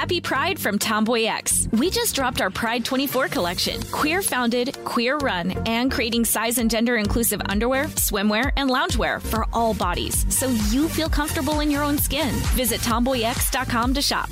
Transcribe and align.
Happy 0.00 0.18
Pride 0.18 0.58
from 0.58 0.78
Tomboy 0.78 1.24
X. 1.24 1.68
We 1.72 1.90
just 1.90 2.14
dropped 2.14 2.40
our 2.40 2.48
Pride 2.48 2.86
24 2.86 3.28
collection. 3.28 3.82
Queer 3.92 4.22
founded, 4.22 4.74
queer 4.86 5.18
run, 5.18 5.50
and 5.66 5.92
creating 5.92 6.24
size 6.24 6.56
and 6.56 6.70
gender 6.70 6.96
inclusive 6.96 7.42
underwear, 7.50 7.84
swimwear, 7.84 8.50
and 8.56 8.70
loungewear 8.70 9.20
for 9.20 9.44
all 9.52 9.74
bodies 9.74 10.24
so 10.34 10.48
you 10.70 10.88
feel 10.88 11.10
comfortable 11.10 11.60
in 11.60 11.70
your 11.70 11.82
own 11.82 11.98
skin. 11.98 12.30
Visit 12.56 12.80
tomboyx.com 12.80 13.92
to 13.92 14.00
shop. 14.00 14.30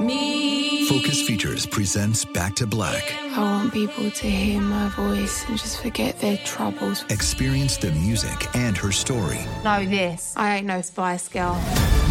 Me. 0.00 0.88
Focus 0.88 1.22
Features 1.22 1.66
presents 1.66 2.24
Back 2.24 2.56
to 2.56 2.66
Black. 2.66 3.04
I 3.36 3.42
want 3.42 3.72
people 3.72 4.10
to 4.10 4.26
hear 4.28 4.60
my 4.60 4.88
voice 4.88 5.48
and 5.48 5.56
just 5.56 5.82
forget 5.82 6.18
their 6.18 6.36
troubles. 6.38 7.04
Experience 7.10 7.76
the 7.76 7.92
music 7.92 8.52
and 8.56 8.76
her 8.76 8.90
story. 8.90 9.38
Know 9.62 9.86
this. 9.86 10.34
I 10.36 10.56
ain't 10.56 10.66
no 10.66 10.82
Spice 10.82 11.28
Girl. 11.28 11.54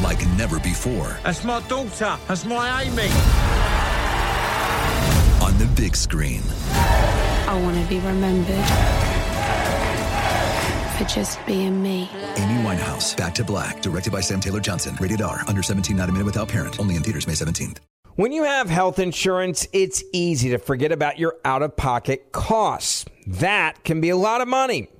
Like 0.01 0.25
never 0.37 0.59
before. 0.59 1.17
That's 1.23 1.43
my 1.43 1.61
daughter. 1.67 2.17
That's 2.27 2.45
my 2.45 2.83
Amy. 2.83 3.09
On 5.43 5.57
the 5.57 5.65
big 5.75 5.95
screen. 5.95 6.41
I 6.71 7.59
want 7.61 7.81
to 7.81 7.87
be 7.87 7.99
remembered 7.99 8.65
for 10.97 11.03
just 11.05 11.43
being 11.45 11.81
me. 11.81 12.09
Amy 12.37 12.63
Winehouse, 12.63 13.15
Back 13.17 13.35
to 13.35 13.43
Black, 13.43 13.81
directed 13.81 14.11
by 14.11 14.21
Sam 14.21 14.39
Taylor 14.39 14.59
Johnson. 14.59 14.95
Rated 14.99 15.21
R, 15.21 15.41
under 15.47 15.61
17, 15.61 15.95
not 15.95 16.09
a 16.09 16.11
minute 16.11 16.25
without 16.25 16.47
parent. 16.47 16.79
Only 16.79 16.95
in 16.95 17.03
theaters 17.03 17.27
May 17.27 17.33
17th. 17.33 17.77
When 18.15 18.31
you 18.31 18.43
have 18.43 18.69
health 18.69 18.97
insurance, 18.99 19.67
it's 19.73 20.01
easy 20.13 20.49
to 20.51 20.57
forget 20.57 20.93
about 20.93 21.19
your 21.19 21.35
out 21.43 21.61
of 21.61 21.75
pocket 21.75 22.31
costs. 22.31 23.03
That 23.27 23.83
can 23.83 23.99
be 23.99 24.09
a 24.09 24.15
lot 24.15 24.39
of 24.39 24.47
money, 24.47 24.87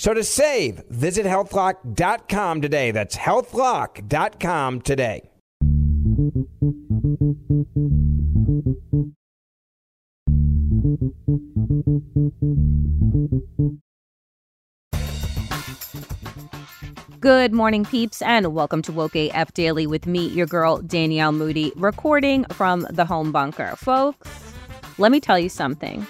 So 0.00 0.14
to 0.14 0.24
save, 0.24 0.82
visit 0.88 1.26
healthlock.com 1.26 2.62
today. 2.62 2.90
That's 2.90 3.14
healthlock.com 3.18 4.80
today. 4.80 5.28
Good 17.20 17.52
morning, 17.52 17.84
peeps, 17.84 18.22
and 18.22 18.54
welcome 18.54 18.80
to 18.80 18.92
Woke 18.92 19.14
AF 19.14 19.52
Daily 19.52 19.86
with 19.86 20.06
me, 20.06 20.28
your 20.28 20.46
girl, 20.46 20.78
Danielle 20.78 21.32
Moody, 21.32 21.74
recording 21.76 22.46
from 22.52 22.86
the 22.88 23.04
home 23.04 23.32
bunker. 23.32 23.76
Folks, 23.76 24.30
let 24.96 25.12
me 25.12 25.20
tell 25.20 25.38
you 25.38 25.50
something. 25.50 26.06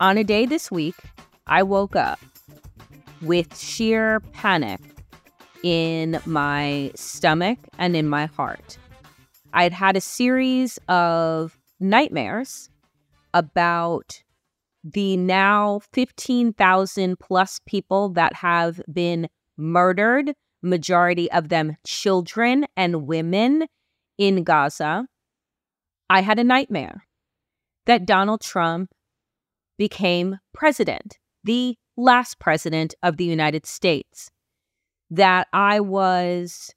On 0.00 0.16
a 0.16 0.24
day 0.24 0.46
this 0.46 0.70
week, 0.70 0.94
I 1.46 1.62
woke 1.62 1.94
up 1.94 2.18
with 3.22 3.58
sheer 3.58 4.20
panic 4.32 4.80
in 5.62 6.20
my 6.26 6.92
stomach 6.94 7.58
and 7.78 7.96
in 7.96 8.08
my 8.08 8.26
heart. 8.26 8.78
I'd 9.52 9.72
had 9.72 9.96
a 9.96 10.00
series 10.00 10.78
of 10.88 11.58
nightmares 11.80 12.70
about 13.32 14.22
the 14.84 15.16
now 15.16 15.80
15,000 15.92 17.18
plus 17.18 17.60
people 17.66 18.10
that 18.10 18.34
have 18.34 18.80
been 18.92 19.28
murdered, 19.56 20.34
majority 20.62 21.30
of 21.32 21.48
them 21.48 21.76
children 21.84 22.66
and 22.76 23.06
women 23.06 23.66
in 24.18 24.44
Gaza. 24.44 25.06
I 26.08 26.20
had 26.20 26.38
a 26.38 26.44
nightmare 26.44 27.06
that 27.86 28.06
Donald 28.06 28.40
Trump 28.40 28.90
became 29.76 30.38
president, 30.52 31.18
the 31.42 31.76
last 31.96 32.38
president 32.38 32.94
of 33.02 33.16
the 33.16 33.24
United 33.24 33.66
States, 33.66 34.30
that 35.10 35.48
I 35.52 35.80
was 35.80 36.74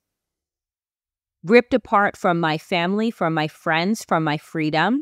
ripped 1.43 1.73
apart 1.73 2.17
from 2.17 2.39
my 2.39 2.57
family, 2.57 3.11
from 3.11 3.33
my 3.33 3.47
friends, 3.47 4.05
from 4.05 4.23
my 4.23 4.37
freedom, 4.37 5.01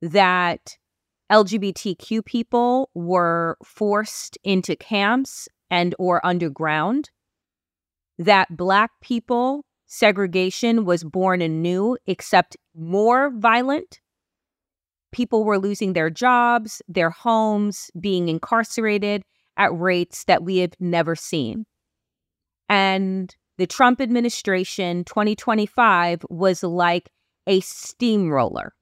that 0.00 0.76
LGBTQ 1.30 2.24
people 2.24 2.90
were 2.94 3.56
forced 3.64 4.38
into 4.44 4.74
camps 4.76 5.48
and 5.70 5.94
or 5.98 6.24
underground, 6.24 7.10
that 8.18 8.56
black 8.56 8.90
people 9.00 9.64
segregation 9.86 10.84
was 10.84 11.04
born 11.04 11.42
anew 11.42 11.96
except 12.06 12.56
more 12.74 13.30
violent. 13.30 14.00
People 15.12 15.44
were 15.44 15.58
losing 15.58 15.92
their 15.92 16.10
jobs, 16.10 16.82
their 16.88 17.10
homes, 17.10 17.90
being 17.98 18.28
incarcerated 18.28 19.22
at 19.56 19.76
rates 19.78 20.24
that 20.24 20.42
we 20.42 20.58
have 20.58 20.72
never 20.78 21.16
seen. 21.16 21.66
And 22.68 23.34
the 23.56 23.66
Trump 23.66 24.00
administration 24.00 25.04
2025 25.04 26.24
was 26.28 26.62
like 26.62 27.10
a 27.46 27.60
steamroller. 27.60 28.74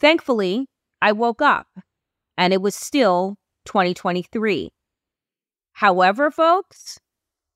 Thankfully, 0.00 0.66
I 1.00 1.12
woke 1.12 1.40
up 1.40 1.68
and 2.36 2.52
it 2.52 2.60
was 2.60 2.74
still 2.74 3.36
2023. 3.66 4.70
However, 5.74 6.30
folks, 6.30 6.98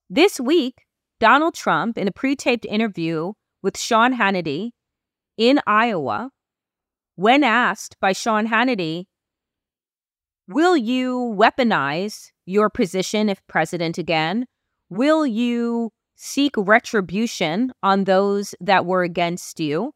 this 0.09 0.39
week, 0.39 0.87
Donald 1.19 1.55
Trump, 1.55 1.99
in 1.99 2.09
a 2.09 2.13
pre 2.13 2.37
taped 2.37 2.65
interview 2.65 3.33
with 3.63 3.79
Sean 3.79 4.17
Hannity 4.17 4.71
in 5.37 5.61
Iowa, 5.67 6.31
when 7.15 7.45
asked 7.45 7.97
by 8.01 8.13
Sean 8.13 8.49
Hannity, 8.49 9.05
Will 10.49 10.77
you 10.77 11.35
weaponize 11.37 12.31
your 12.45 12.71
position 12.71 13.29
if 13.29 13.45
president 13.49 13.99
again? 13.99 14.47
Will 14.89 15.27
you 15.27 15.91
seek 16.15 16.53
retribution 16.57 17.73
on 17.83 18.05
those 18.05 18.55
that 18.61 18.87
were 18.87 19.03
against 19.03 19.59
you? 19.59 19.93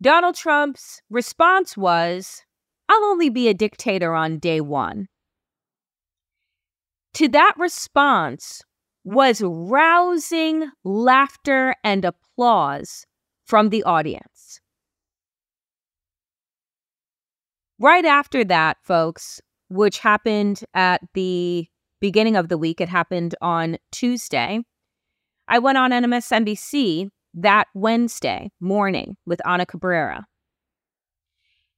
Donald 0.00 0.34
Trump's 0.34 1.00
response 1.10 1.76
was, 1.76 2.42
I'll 2.88 3.04
only 3.04 3.28
be 3.28 3.48
a 3.48 3.54
dictator 3.54 4.14
on 4.14 4.38
day 4.38 4.60
one. 4.60 5.08
To 7.14 7.28
that 7.28 7.54
response 7.58 8.62
was 9.04 9.42
rousing 9.44 10.70
laughter 10.84 11.74
and 11.84 12.04
applause 12.04 13.06
from 13.44 13.68
the 13.68 13.82
audience. 13.84 14.60
Right 17.78 18.04
after 18.04 18.44
that, 18.44 18.78
folks, 18.82 19.40
which 19.68 19.98
happened 19.98 20.64
at 20.74 21.00
the 21.14 21.66
beginning 22.00 22.36
of 22.36 22.48
the 22.48 22.58
week, 22.58 22.80
it 22.80 22.88
happened 22.88 23.34
on 23.40 23.78
Tuesday, 23.90 24.60
I 25.48 25.58
went 25.58 25.78
on 25.78 25.90
MSNBC 25.90 27.10
that 27.34 27.66
Wednesday 27.74 28.50
morning 28.60 29.16
with 29.26 29.40
Ana 29.46 29.66
Cabrera. 29.66 30.26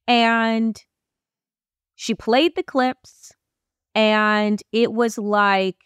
And 0.07 0.81
she 1.97 2.15
played 2.15 2.55
the 2.55 2.63
clips, 2.63 3.33
and 3.95 4.63
it 4.71 4.93
was 4.93 5.19
like 5.19 5.77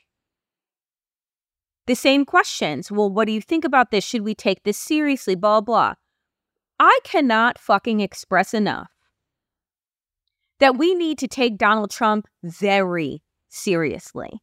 the 1.87 1.95
same 1.95 2.25
questions. 2.25 2.91
Well, 2.91 3.11
what 3.11 3.27
do 3.27 3.33
you 3.33 3.41
think 3.41 3.65
about 3.65 3.91
this? 3.91 4.05
Should 4.05 4.23
we 4.23 4.35
take 4.35 4.63
this 4.63 4.79
seriously? 4.79 5.35
Blah, 5.35 5.61
blah. 5.61 5.95
I 6.79 6.99
cannot 7.05 7.59
fucking 7.59 8.01
express 8.01 8.55
enough 8.55 8.91
that 10.61 10.77
we 10.77 10.95
need 10.95 11.19
to 11.19 11.29
take 11.29 11.59
Donald 11.59 11.91
Trump 11.91 12.27
very 12.43 13.23
seriously. 13.49 14.41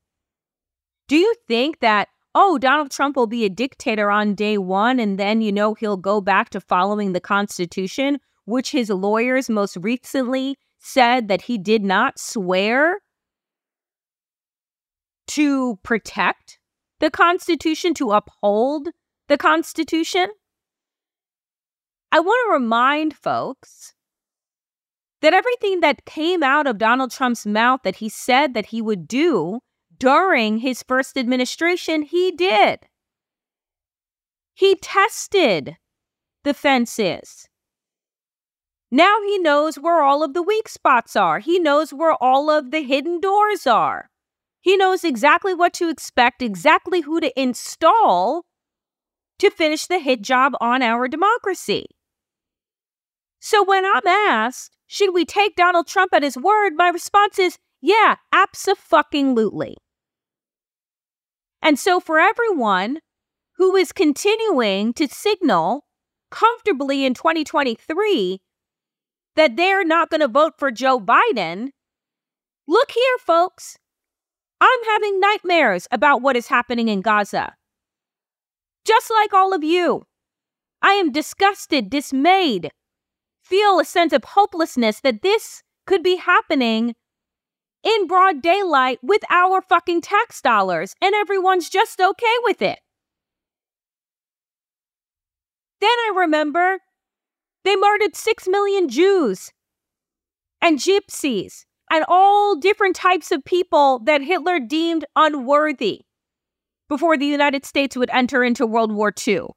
Do 1.08 1.16
you 1.16 1.34
think 1.48 1.80
that 1.80 2.10
oh, 2.40 2.60
Donald 2.60 2.92
Trump 2.92 3.16
will 3.16 3.26
be 3.26 3.46
a 3.46 3.50
dictator 3.50 4.12
on 4.12 4.36
day 4.36 4.60
one, 4.60 5.00
and 5.00 5.18
then, 5.18 5.42
you 5.42 5.52
know, 5.52 5.74
he'll 5.74 5.98
go 5.98 6.22
back 6.22 6.52
to 6.52 6.62
following 6.62 7.14
the 7.14 7.20
Constitution, 7.20 8.20
which 8.46 8.72
his 8.72 8.92
lawyers 8.92 9.50
most 9.50 9.76
recently 9.78 10.56
said 10.78 11.30
that 11.30 11.42
he 11.42 11.58
did 11.58 11.84
not 11.84 12.20
swear 12.20 13.00
to 15.26 15.78
protect 15.82 16.60
the 17.00 17.12
Constitution, 17.12 17.94
to 17.96 18.12
uphold 18.12 18.90
the 19.28 19.38
Constitution. 19.38 20.28
I 22.12 22.20
want 22.20 22.48
to 22.48 22.54
remind 22.54 23.16
folks 23.16 23.94
that 25.22 25.34
everything 25.34 25.82
that 25.82 26.06
came 26.06 26.44
out 26.44 26.68
of 26.68 26.78
Donald 26.78 27.12
Trump's 27.12 27.46
mouth 27.46 27.82
that 27.84 27.98
he 27.98 28.10
said 28.10 28.54
that 28.54 28.68
he 28.68 28.82
would 28.82 29.08
do 29.08 29.60
during 29.98 30.60
his 30.60 30.84
first 30.84 31.18
administration, 31.18 32.04
he 32.04 32.32
did. 32.32 32.80
He 34.54 34.76
tested 34.76 35.78
the 36.44 36.54
fences. 36.54 37.48
Now 38.90 39.18
he 39.26 39.38
knows 39.38 39.76
where 39.76 40.02
all 40.02 40.24
of 40.24 40.34
the 40.34 40.42
weak 40.42 40.70
spots 40.70 41.16
are. 41.16 41.40
He 41.40 41.60
knows 41.60 41.94
where 41.94 42.14
all 42.24 42.50
of 42.50 42.72
the 42.72 42.84
hidden 42.84 43.20
doors 43.20 43.68
are. 43.68 44.10
He 44.68 44.76
knows 44.76 45.06
exactly 45.06 45.54
what 45.54 45.72
to 45.76 45.88
expect, 45.88 46.42
exactly 46.42 47.00
who 47.00 47.22
to 47.22 47.32
install 47.42 48.44
to 49.40 49.50
finish 49.50 49.88
the 49.88 49.98
hit 49.98 50.22
job 50.22 50.58
on 50.60 50.82
our 50.82 51.08
democracy. 51.08 51.86
So 53.40 53.64
when 53.64 53.86
I'm 53.86 54.06
asked, 54.06 54.76
should 54.86 55.14
we 55.14 55.24
take 55.24 55.56
Donald 55.56 55.88
Trump 55.88 56.14
at 56.14 56.22
his 56.22 56.36
word? 56.36 56.74
My 56.76 56.90
response 56.90 57.40
is, 57.40 57.58
yeah, 57.80 58.16
absolutely. 58.34 59.78
And 61.62 61.80
so 61.80 62.02
for 62.02 62.20
everyone 62.20 63.00
who 63.56 63.74
is 63.78 63.94
continuing 63.94 64.92
to 64.96 65.08
signal 65.08 65.86
comfortably 66.30 67.06
in 67.06 67.14
2023 67.14 68.42
that 69.38 69.56
they're 69.56 69.86
not 69.86 70.10
going 70.10 70.20
to 70.20 70.28
vote 70.28 70.56
for 70.58 70.72
Joe 70.72 71.00
Biden, 71.00 71.70
look 72.68 72.92
here, 72.92 73.18
folks. 73.26 73.78
I'm 74.60 74.84
having 74.86 75.20
nightmares 75.20 75.88
about 75.92 76.22
what 76.22 76.36
is 76.36 76.48
happening 76.48 76.88
in 76.88 77.02
Gaza. 77.02 77.56
Just 78.86 79.12
like 79.12 79.34
all 79.34 79.54
of 79.54 79.64
you, 79.64 80.04
I 80.82 80.94
am 80.94 81.12
disgusted, 81.12 81.90
dismayed, 81.90 82.72
feel 83.44 83.80
a 83.80 83.86
sense 83.86 84.14
of 84.14 84.24
hopelessness 84.24 85.02
that 85.02 85.22
this 85.22 85.64
could 85.86 86.04
be 86.04 86.16
happening 86.18 86.96
in 87.84 88.08
broad 88.08 88.42
daylight 88.42 89.00
with 89.02 89.22
our 89.30 89.62
fucking 89.62 90.02
tax 90.02 90.42
dollars, 90.42 90.94
and 91.02 91.14
everyone's 91.16 91.70
just 91.70 92.02
okay 92.02 92.36
with 92.44 92.62
it. 92.62 92.80
Then 95.80 95.90
I 95.90 96.14
remember 96.16 96.80
they 97.64 97.76
murdered 97.76 98.16
six 98.16 98.48
million 98.48 98.90
Jews 98.90 99.52
and 100.62 100.80
gypsies 100.80 101.66
and 101.90 102.06
all 102.08 102.56
different 102.56 102.96
types 102.96 103.32
of 103.32 103.44
people 103.46 104.00
that 104.06 104.22
Hitler 104.22 104.60
deemed 104.60 105.06
unworthy 105.16 106.02
before 106.90 107.18
the 107.18 107.26
United 107.26 107.66
States 107.66 107.96
would 107.96 108.10
enter 108.12 108.44
into 108.44 108.66
World 108.66 108.92
War 108.92 109.14
II. 109.28 109.48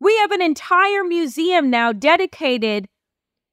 We 0.00 0.16
have 0.18 0.30
an 0.30 0.42
entire 0.42 1.04
museum 1.04 1.68
now 1.70 1.92
dedicated 1.92 2.88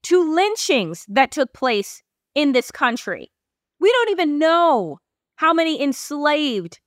to 0.03 0.33
lynchings 0.33 1.05
that 1.09 1.31
took 1.31 1.53
place 1.53 2.01
in 2.35 2.53
this 2.53 2.71
country. 2.71 3.31
We 3.79 3.91
don't 3.91 4.09
even 4.11 4.39
know 4.39 4.99
how 5.35 5.53
many 5.53 5.81
enslaved 5.81 6.79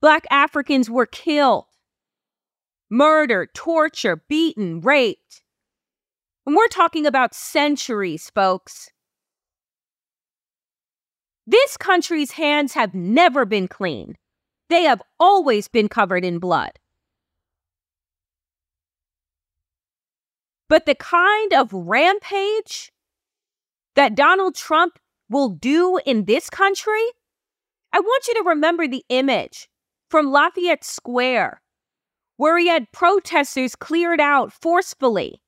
Black 0.00 0.26
Africans 0.30 0.88
were 0.88 1.06
killed, 1.06 1.66
murdered, 2.90 3.48
tortured, 3.54 4.20
beaten, 4.28 4.80
raped. 4.80 5.42
And 6.46 6.54
we're 6.54 6.68
talking 6.68 7.06
about 7.06 7.34
centuries, 7.34 8.30
folks. 8.32 8.90
This 11.44 11.76
country's 11.76 12.32
hands 12.32 12.74
have 12.74 12.94
never 12.94 13.44
been 13.44 13.66
clean. 13.66 14.16
They 14.68 14.82
have 14.84 15.02
always 15.18 15.66
been 15.66 15.88
covered 15.88 16.24
in 16.24 16.38
blood. 16.38 16.78
But 20.68 20.86
the 20.86 20.94
kind 20.94 21.52
of 21.52 21.72
rampage 21.72 22.92
that 23.94 24.14
Donald 24.14 24.54
Trump 24.54 24.98
will 25.28 25.48
do 25.48 26.00
in 26.04 26.24
this 26.24 26.50
country, 26.50 27.06
I 27.92 28.00
want 28.00 28.28
you 28.28 28.34
to 28.34 28.48
remember 28.48 28.86
the 28.86 29.04
image 29.08 29.68
from 30.10 30.30
Lafayette 30.30 30.84
Square, 30.84 31.60
where 32.36 32.58
he 32.58 32.68
had 32.68 32.90
protesters 32.92 33.74
cleared 33.76 34.20
out 34.20 34.52
forcefully 34.52 35.40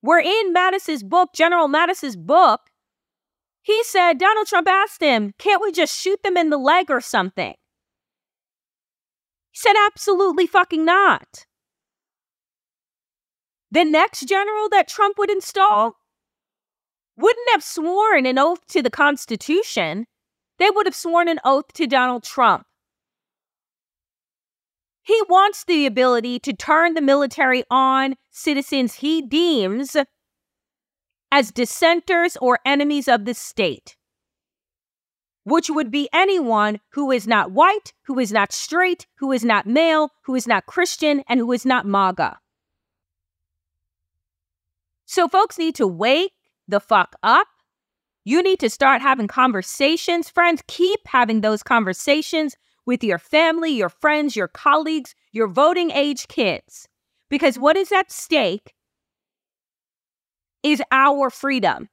where 0.00 0.20
in 0.20 0.52
Mattis's 0.52 1.02
book, 1.02 1.30
General 1.34 1.68
Mattis's 1.68 2.16
book, 2.16 2.60
he 3.62 3.82
said 3.84 4.18
Donald 4.18 4.46
Trump 4.46 4.68
asked 4.68 5.02
him, 5.02 5.34
can't 5.38 5.62
we 5.62 5.72
just 5.72 5.98
shoot 5.98 6.22
them 6.22 6.36
in 6.36 6.50
the 6.50 6.58
leg 6.58 6.90
or 6.90 7.00
something? 7.00 7.54
He 9.50 9.58
said, 9.58 9.74
absolutely 9.86 10.46
fucking 10.46 10.84
not. 10.84 11.46
The 13.70 13.84
next 13.84 14.26
general 14.28 14.68
that 14.70 14.88
Trump 14.88 15.18
would 15.18 15.30
install 15.30 15.96
wouldn't 17.16 17.50
have 17.52 17.62
sworn 17.62 18.26
an 18.26 18.38
oath 18.38 18.66
to 18.68 18.82
the 18.82 18.90
Constitution. 18.90 20.06
They 20.58 20.70
would 20.70 20.86
have 20.86 20.94
sworn 20.94 21.28
an 21.28 21.38
oath 21.44 21.72
to 21.74 21.86
Donald 21.86 22.24
Trump. 22.24 22.66
He 25.10 25.20
wants 25.28 25.64
the 25.64 25.86
ability 25.86 26.38
to 26.38 26.52
turn 26.52 26.94
the 26.94 27.00
military 27.00 27.64
on 27.68 28.14
citizens 28.30 28.94
he 28.94 29.20
deems 29.20 29.96
as 31.32 31.50
dissenters 31.50 32.36
or 32.36 32.60
enemies 32.64 33.08
of 33.08 33.24
the 33.24 33.34
state, 33.34 33.96
which 35.42 35.68
would 35.68 35.90
be 35.90 36.08
anyone 36.12 36.78
who 36.90 37.10
is 37.10 37.26
not 37.26 37.50
white, 37.50 37.92
who 38.04 38.20
is 38.20 38.30
not 38.30 38.52
straight, 38.52 39.08
who 39.16 39.32
is 39.32 39.44
not 39.44 39.66
male, 39.66 40.10
who 40.26 40.36
is 40.36 40.46
not 40.46 40.66
Christian, 40.66 41.24
and 41.28 41.40
who 41.40 41.50
is 41.50 41.66
not 41.66 41.84
MAGA. 41.84 42.38
So, 45.06 45.26
folks 45.26 45.58
need 45.58 45.74
to 45.74 45.88
wake 45.88 46.34
the 46.68 46.78
fuck 46.78 47.16
up. 47.24 47.48
You 48.24 48.44
need 48.44 48.60
to 48.60 48.70
start 48.70 49.02
having 49.02 49.26
conversations. 49.26 50.30
Friends, 50.30 50.62
keep 50.68 51.00
having 51.06 51.40
those 51.40 51.64
conversations 51.64 52.54
with 52.86 53.04
your 53.04 53.18
family, 53.18 53.70
your 53.70 53.88
friends, 53.88 54.36
your 54.36 54.48
colleagues, 54.48 55.14
your 55.32 55.48
voting 55.48 55.90
age 55.90 56.28
kids. 56.28 56.88
Because 57.28 57.58
what 57.58 57.76
is 57.76 57.92
at 57.92 58.10
stake 58.10 58.74
is 60.62 60.82
our 60.90 61.30
freedom. 61.30 61.88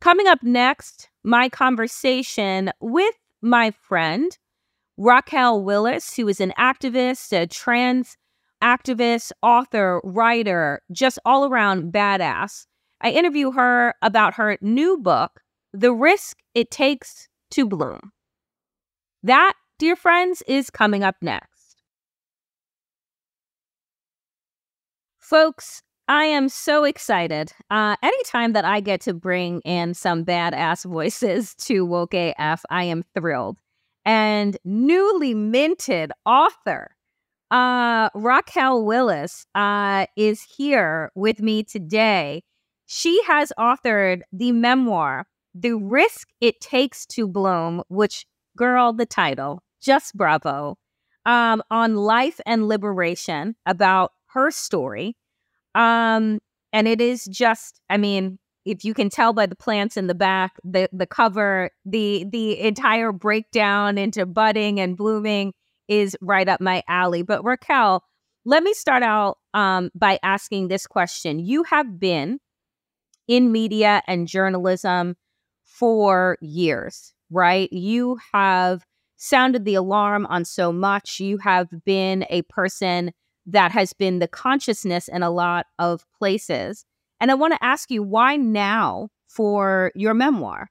Coming 0.00 0.26
up 0.26 0.42
next, 0.42 1.08
my 1.24 1.48
conversation 1.48 2.70
with 2.80 3.14
my 3.42 3.70
friend, 3.70 4.36
Raquel 4.96 5.62
Willis, 5.62 6.14
who 6.14 6.28
is 6.28 6.40
an 6.40 6.52
activist, 6.58 7.32
a 7.32 7.46
trans 7.46 8.16
activist, 8.62 9.32
author, 9.42 10.00
writer, 10.02 10.82
just 10.90 11.18
all 11.24 11.46
around 11.46 11.92
badass. 11.92 12.66
I 13.00 13.10
interview 13.10 13.52
her 13.52 13.94
about 14.02 14.34
her 14.34 14.56
new 14.60 14.96
book, 14.96 15.42
The 15.72 15.92
Risk 15.92 16.38
It 16.54 16.70
Takes 16.70 17.28
to 17.50 17.66
Bloom. 17.66 18.12
That, 19.22 19.54
dear 19.78 19.96
friends, 19.96 20.42
is 20.46 20.70
coming 20.70 21.02
up 21.02 21.16
next. 21.20 21.82
Folks, 25.18 25.82
I 26.08 26.24
am 26.24 26.48
so 26.48 26.84
excited. 26.84 27.52
Uh, 27.70 27.96
anytime 28.02 28.52
that 28.52 28.64
I 28.64 28.80
get 28.80 29.00
to 29.02 29.14
bring 29.14 29.60
in 29.62 29.94
some 29.94 30.24
badass 30.24 30.84
voices 30.84 31.54
to 31.62 31.84
Woke 31.84 32.14
AF, 32.14 32.62
I 32.70 32.84
am 32.84 33.04
thrilled. 33.14 33.58
And 34.04 34.56
newly 34.64 35.34
minted 35.34 36.12
author 36.24 36.96
uh, 37.50 38.08
Raquel 38.14 38.84
Willis 38.84 39.46
uh, 39.54 40.06
is 40.16 40.42
here 40.42 41.10
with 41.14 41.40
me 41.40 41.62
today. 41.62 42.42
She 42.86 43.22
has 43.26 43.52
authored 43.58 44.22
the 44.32 44.52
memoir, 44.52 45.26
The 45.54 45.74
Risk 45.74 46.28
It 46.40 46.60
Takes 46.60 47.06
to 47.06 47.26
Bloom, 47.26 47.82
which 47.88 48.26
girl, 48.56 48.92
the 48.92 49.06
title, 49.06 49.62
just 49.80 50.16
bravo, 50.16 50.78
um, 51.26 51.62
on 51.70 51.96
life 51.96 52.40
and 52.46 52.68
liberation 52.68 53.56
about 53.66 54.12
her 54.28 54.50
story. 54.50 55.16
Um, 55.74 56.40
and 56.72 56.88
it 56.88 57.00
is 57.00 57.24
just, 57.26 57.80
I 57.90 57.96
mean, 57.96 58.38
if 58.64 58.84
you 58.84 58.94
can 58.94 59.10
tell 59.10 59.32
by 59.32 59.46
the 59.46 59.56
plants 59.56 59.96
in 59.96 60.08
the 60.08 60.14
back, 60.14 60.54
the 60.64 60.88
the 60.92 61.06
cover, 61.06 61.70
the 61.84 62.26
the 62.30 62.60
entire 62.60 63.12
breakdown 63.12 63.96
into 63.98 64.26
budding 64.26 64.80
and 64.80 64.96
blooming 64.96 65.52
is 65.88 66.16
right 66.20 66.48
up 66.48 66.60
my 66.60 66.82
alley. 66.88 67.22
But 67.22 67.44
Raquel, 67.44 68.02
let 68.44 68.62
me 68.64 68.74
start 68.74 69.02
out 69.04 69.38
um, 69.54 69.90
by 69.94 70.18
asking 70.22 70.68
this 70.68 70.86
question: 70.86 71.38
You 71.38 71.62
have 71.64 72.00
been 72.00 72.40
in 73.28 73.52
media 73.52 74.02
and 74.06 74.28
journalism 74.28 75.16
for 75.64 76.38
years 76.40 77.12
right? 77.30 77.72
You 77.72 78.18
have 78.32 78.84
sounded 79.16 79.64
the 79.64 79.74
alarm 79.74 80.26
on 80.26 80.44
so 80.44 80.72
much. 80.72 81.20
You 81.20 81.38
have 81.38 81.68
been 81.84 82.26
a 82.30 82.42
person 82.42 83.12
that 83.46 83.72
has 83.72 83.92
been 83.92 84.18
the 84.18 84.28
consciousness 84.28 85.08
in 85.08 85.22
a 85.22 85.30
lot 85.30 85.66
of 85.78 86.04
places. 86.18 86.84
And 87.20 87.30
I 87.30 87.34
want 87.34 87.54
to 87.54 87.64
ask 87.64 87.90
you, 87.90 88.02
why 88.02 88.36
now 88.36 89.08
for 89.28 89.92
your 89.94 90.14
memoir? 90.14 90.68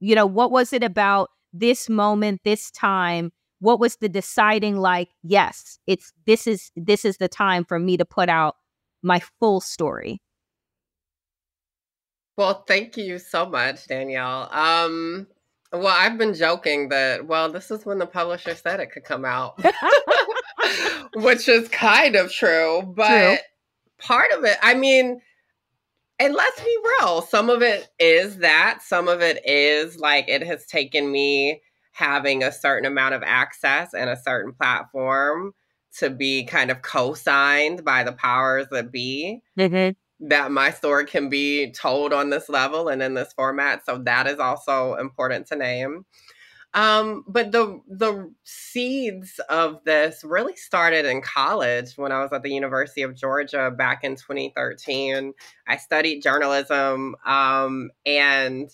You 0.00 0.14
know, 0.14 0.26
what 0.26 0.50
was 0.50 0.72
it 0.72 0.82
about 0.82 1.30
this 1.52 1.88
moment, 1.88 2.40
this 2.44 2.70
time? 2.70 3.32
What 3.60 3.78
was 3.78 3.96
the 3.96 4.08
deciding 4.08 4.76
like, 4.76 5.10
yes, 5.22 5.78
it's 5.86 6.12
this 6.26 6.46
is 6.46 6.70
this 6.76 7.04
is 7.04 7.18
the 7.18 7.28
time 7.28 7.64
for 7.64 7.78
me 7.78 7.96
to 7.98 8.04
put 8.04 8.28
out 8.28 8.56
my 9.02 9.20
full 9.38 9.60
story? 9.60 10.20
Well, 12.36 12.64
thank 12.66 12.96
you 12.96 13.18
so 13.18 13.44
much, 13.44 13.86
Danielle. 13.86 14.48
Um, 14.50 15.26
well, 15.72 15.86
I've 15.86 16.18
been 16.18 16.34
joking 16.34 16.88
that, 16.88 17.26
well, 17.26 17.50
this 17.50 17.70
is 17.70 17.86
when 17.86 17.98
the 17.98 18.06
publisher 18.06 18.54
said 18.54 18.80
it 18.80 18.90
could 18.90 19.04
come 19.04 19.24
out, 19.24 19.60
which 21.14 21.48
is 21.48 21.68
kind 21.68 22.16
of 22.16 22.32
true. 22.32 22.82
But 22.94 23.08
true. 23.08 23.36
part 24.00 24.32
of 24.32 24.44
it, 24.44 24.56
I 24.62 24.74
mean, 24.74 25.20
and 26.18 26.34
let's 26.34 26.60
be 26.60 26.78
real, 26.98 27.22
some 27.22 27.48
of 27.48 27.62
it 27.62 27.88
is 27.98 28.38
that, 28.38 28.80
some 28.82 29.08
of 29.08 29.22
it 29.22 29.40
is 29.46 29.98
like 29.98 30.28
it 30.28 30.42
has 30.42 30.66
taken 30.66 31.10
me 31.10 31.62
having 31.92 32.42
a 32.42 32.52
certain 32.52 32.86
amount 32.86 33.14
of 33.14 33.22
access 33.24 33.94
and 33.94 34.10
a 34.10 34.20
certain 34.22 34.52
platform 34.52 35.52
to 35.98 36.10
be 36.10 36.44
kind 36.44 36.70
of 36.70 36.82
co-signed 36.82 37.84
by 37.84 38.04
the 38.04 38.12
powers 38.12 38.66
that 38.70 38.92
be 38.92 39.40
mm-hmm. 39.58 39.90
That 40.20 40.50
my 40.50 40.70
story 40.70 41.06
can 41.06 41.28
be 41.28 41.72
told 41.72 42.12
on 42.12 42.30
this 42.30 42.48
level 42.48 42.88
and 42.88 43.02
in 43.02 43.14
this 43.14 43.32
format 43.32 43.84
so 43.84 43.98
that 43.98 44.26
is 44.26 44.38
also 44.38 44.94
important 44.94 45.46
to 45.46 45.56
name 45.56 46.04
um, 46.72 47.24
but 47.26 47.50
the 47.50 47.80
the 47.88 48.32
seeds 48.44 49.40
of 49.48 49.82
this 49.84 50.22
really 50.22 50.54
started 50.54 51.04
in 51.04 51.20
college 51.20 51.94
when 51.96 52.12
I 52.12 52.22
was 52.22 52.32
at 52.32 52.44
the 52.44 52.52
University 52.52 53.02
of 53.02 53.16
Georgia 53.16 53.72
back 53.76 54.04
in 54.04 54.14
2013. 54.14 55.32
I 55.66 55.76
studied 55.78 56.22
journalism, 56.22 57.16
um, 57.26 57.90
and 58.06 58.70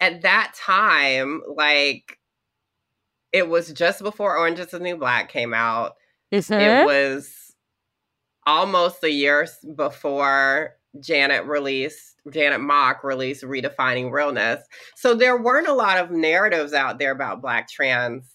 at 0.00 0.22
that 0.22 0.54
time, 0.56 1.42
like 1.54 2.18
it 3.32 3.48
was 3.48 3.72
just 3.72 4.02
before 4.02 4.36
Orange 4.36 4.58
is 4.58 4.68
the 4.68 4.80
New 4.80 4.96
Black 4.96 5.30
came 5.30 5.54
out. 5.54 5.92
It? 6.50 6.82
It 6.82 6.86
was 6.86 7.54
almost 8.44 9.04
a 9.04 9.10
year 9.10 9.46
before 9.76 10.74
Janet 11.00 11.44
released, 11.44 12.16
Janet 12.30 12.60
Mock 12.60 13.04
released 13.04 13.42
Redefining 13.42 14.10
Realness. 14.10 14.62
So 14.94 15.14
there 15.14 15.40
weren't 15.40 15.68
a 15.68 15.74
lot 15.74 15.98
of 15.98 16.10
narratives 16.10 16.72
out 16.72 16.98
there 16.98 17.12
about 17.12 17.42
Black 17.42 17.68
trans 17.68 18.34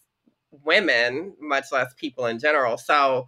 women, 0.64 1.34
much 1.40 1.66
less 1.72 1.94
people 1.96 2.26
in 2.26 2.40
general. 2.40 2.78
So 2.78 3.28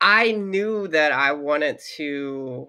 I 0.00 0.32
knew 0.32 0.88
that 0.88 1.12
I 1.12 1.32
wanted 1.32 1.80
to 1.96 2.68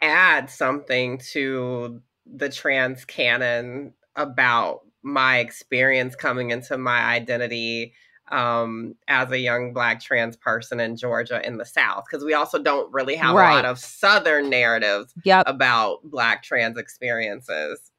add 0.00 0.50
something 0.50 1.18
to 1.32 2.02
the 2.26 2.48
trans 2.48 3.04
canon 3.04 3.94
about 4.16 4.80
my 5.02 5.38
experience 5.38 6.14
coming 6.14 6.50
into 6.50 6.76
my 6.78 7.00
identity 7.00 7.94
um, 8.30 8.94
as 9.08 9.30
a 9.30 9.38
young 9.38 9.72
black 9.72 10.00
trans 10.00 10.36
person 10.36 10.80
in 10.80 10.96
Georgia 10.96 11.44
in 11.46 11.58
the 11.58 11.64
South, 11.64 12.04
because 12.10 12.24
we 12.24 12.34
also 12.34 12.62
don't 12.62 12.92
really 12.92 13.16
have 13.16 13.34
right. 13.34 13.52
a 13.52 13.54
lot 13.56 13.64
of 13.64 13.78
Southern 13.78 14.48
narratives 14.48 15.12
yep. 15.24 15.44
about 15.46 15.98
black 16.04 16.42
trans 16.42 16.78
experiences. 16.78 17.90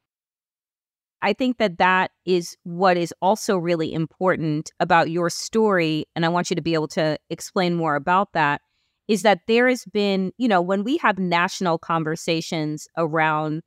I 1.22 1.32
think 1.32 1.56
that 1.56 1.78
that 1.78 2.10
is 2.26 2.56
what 2.64 2.98
is 2.98 3.14
also 3.22 3.56
really 3.56 3.92
important 3.92 4.72
about 4.78 5.10
your 5.10 5.30
story. 5.30 6.04
And 6.14 6.26
I 6.26 6.28
want 6.28 6.50
you 6.50 6.56
to 6.56 6.62
be 6.62 6.74
able 6.74 6.88
to 6.88 7.18
explain 7.30 7.74
more 7.74 7.96
about 7.96 8.34
that 8.34 8.60
is 9.08 9.22
that 9.22 9.40
there 9.48 9.68
has 9.68 9.84
been, 9.86 10.32
you 10.36 10.48
know, 10.48 10.60
when 10.60 10.84
we 10.84 10.98
have 10.98 11.18
national 11.18 11.78
conversations 11.78 12.88
around 12.96 13.62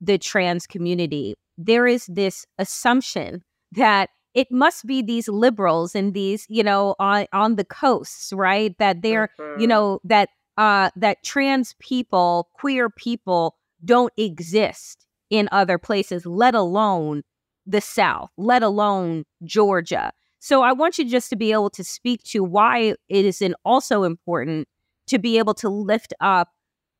the 0.00 0.16
trans 0.16 0.66
community, 0.66 1.34
there 1.58 1.86
is 1.86 2.06
this 2.06 2.46
assumption 2.58 3.42
that 3.72 4.08
it 4.34 4.50
must 4.50 4.86
be 4.86 5.00
these 5.00 5.28
liberals 5.28 5.94
and 5.94 6.12
these 6.12 6.46
you 6.48 6.62
know 6.62 6.94
on 6.98 7.26
on 7.32 7.56
the 7.56 7.64
coasts 7.64 8.32
right 8.32 8.76
that 8.78 9.02
they're 9.02 9.30
mm-hmm. 9.38 9.60
you 9.60 9.66
know 9.66 10.00
that 10.04 10.28
uh 10.56 10.90
that 10.96 11.22
trans 11.24 11.74
people 11.78 12.48
queer 12.54 12.90
people 12.90 13.56
don't 13.84 14.12
exist 14.16 15.06
in 15.30 15.48
other 15.52 15.78
places 15.78 16.26
let 16.26 16.54
alone 16.54 17.22
the 17.66 17.80
south 17.80 18.30
let 18.36 18.62
alone 18.62 19.24
georgia 19.44 20.12
so 20.38 20.62
i 20.62 20.72
want 20.72 20.98
you 20.98 21.08
just 21.08 21.30
to 21.30 21.36
be 21.36 21.52
able 21.52 21.70
to 21.70 21.82
speak 21.82 22.22
to 22.22 22.44
why 22.44 22.94
it 23.08 23.24
is 23.24 23.42
also 23.64 24.02
important 24.02 24.68
to 25.06 25.18
be 25.18 25.38
able 25.38 25.54
to 25.54 25.68
lift 25.68 26.12
up 26.20 26.48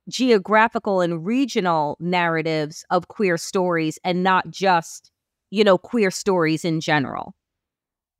geographical 0.08 1.00
and 1.00 1.24
regional 1.24 1.96
narratives 1.98 2.84
of 2.90 3.08
queer 3.08 3.38
stories 3.38 3.98
and 4.04 4.22
not 4.22 4.50
just 4.50 5.10
you 5.54 5.62
know, 5.62 5.78
queer 5.78 6.10
stories 6.10 6.64
in 6.64 6.80
general? 6.80 7.34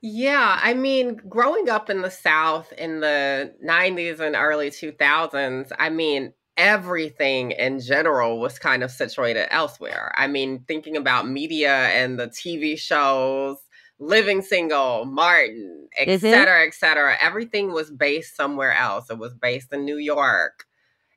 Yeah, 0.00 0.60
I 0.62 0.74
mean, 0.74 1.16
growing 1.28 1.68
up 1.68 1.90
in 1.90 2.02
the 2.02 2.10
South 2.10 2.72
in 2.74 3.00
the 3.00 3.54
90s 3.66 4.20
and 4.20 4.36
early 4.36 4.70
2000s, 4.70 5.72
I 5.78 5.90
mean, 5.90 6.32
everything 6.56 7.50
in 7.50 7.80
general 7.80 8.38
was 8.38 8.58
kind 8.58 8.84
of 8.84 8.90
situated 8.90 9.48
elsewhere. 9.50 10.12
I 10.16 10.28
mean, 10.28 10.64
thinking 10.68 10.96
about 10.96 11.28
media 11.28 11.74
and 11.88 12.20
the 12.20 12.28
TV 12.28 12.78
shows, 12.78 13.56
Living 13.98 14.42
Single, 14.42 15.04
Martin, 15.06 15.88
et 15.96 16.20
cetera, 16.20 16.66
et 16.66 16.74
cetera, 16.74 17.16
everything 17.20 17.72
was 17.72 17.90
based 17.90 18.36
somewhere 18.36 18.74
else. 18.74 19.10
It 19.10 19.18
was 19.18 19.34
based 19.34 19.72
in 19.72 19.84
New 19.84 19.98
York. 19.98 20.66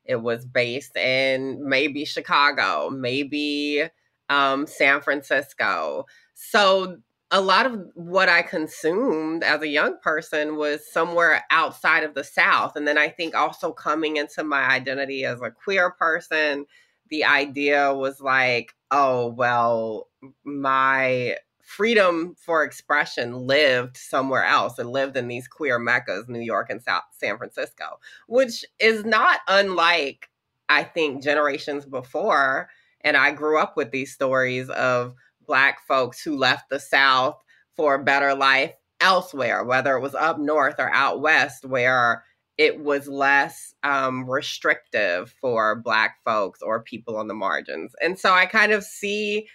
It 0.04 0.22
was 0.22 0.44
based 0.46 0.96
in 0.96 1.68
maybe 1.68 2.04
Chicago, 2.04 2.90
maybe 2.90 3.88
um, 4.28 4.66
San 4.66 5.00
Francisco. 5.00 6.06
So 6.34 6.98
a 7.30 7.40
lot 7.40 7.66
of 7.66 7.78
what 7.94 8.28
I 8.28 8.42
consumed 8.42 9.42
as 9.42 9.60
a 9.60 9.68
young 9.68 9.98
person 10.00 10.56
was 10.56 10.90
somewhere 10.90 11.44
outside 11.50 12.02
of 12.02 12.14
the 12.14 12.24
South. 12.24 12.74
And 12.74 12.88
then 12.88 12.96
I 12.96 13.08
think 13.08 13.34
also 13.34 13.72
coming 13.72 14.16
into 14.16 14.44
my 14.44 14.62
identity 14.62 15.24
as 15.24 15.40
a 15.42 15.50
queer 15.50 15.90
person, 15.90 16.64
the 17.10 17.24
idea 17.24 17.92
was 17.92 18.20
like, 18.20 18.74
oh, 18.90 19.28
well, 19.28 20.08
my 20.44 21.36
freedom 21.62 22.34
for 22.38 22.64
expression 22.64 23.46
lived 23.46 23.98
somewhere 23.98 24.44
else. 24.44 24.78
and 24.78 24.90
lived 24.90 25.16
in 25.18 25.28
these 25.28 25.46
queer 25.46 25.78
meccas, 25.78 26.28
New 26.28 26.40
York 26.40 26.70
and 26.70 26.82
South 26.82 27.02
San 27.12 27.36
Francisco, 27.36 28.00
which 28.26 28.64
is 28.80 29.04
not 29.04 29.40
unlike, 29.48 30.30
I 30.70 30.82
think, 30.82 31.22
generations 31.22 31.84
before 31.84 32.70
and 33.02 33.16
I 33.16 33.32
grew 33.32 33.58
up 33.58 33.76
with 33.76 33.90
these 33.90 34.12
stories 34.12 34.68
of 34.70 35.14
Black 35.46 35.80
folks 35.86 36.22
who 36.22 36.36
left 36.36 36.68
the 36.68 36.80
South 36.80 37.36
for 37.76 37.94
a 37.94 38.04
better 38.04 38.34
life 38.34 38.74
elsewhere, 39.00 39.64
whether 39.64 39.96
it 39.96 40.00
was 40.00 40.14
up 40.14 40.38
north 40.38 40.76
or 40.78 40.90
out 40.90 41.20
west, 41.20 41.64
where 41.64 42.24
it 42.56 42.82
was 42.82 43.06
less 43.06 43.74
um, 43.84 44.28
restrictive 44.28 45.32
for 45.40 45.76
Black 45.76 46.16
folks 46.24 46.60
or 46.60 46.82
people 46.82 47.16
on 47.16 47.28
the 47.28 47.34
margins. 47.34 47.92
And 48.02 48.18
so 48.18 48.32
I 48.32 48.46
kind 48.46 48.72
of 48.72 48.82
see 48.82 49.46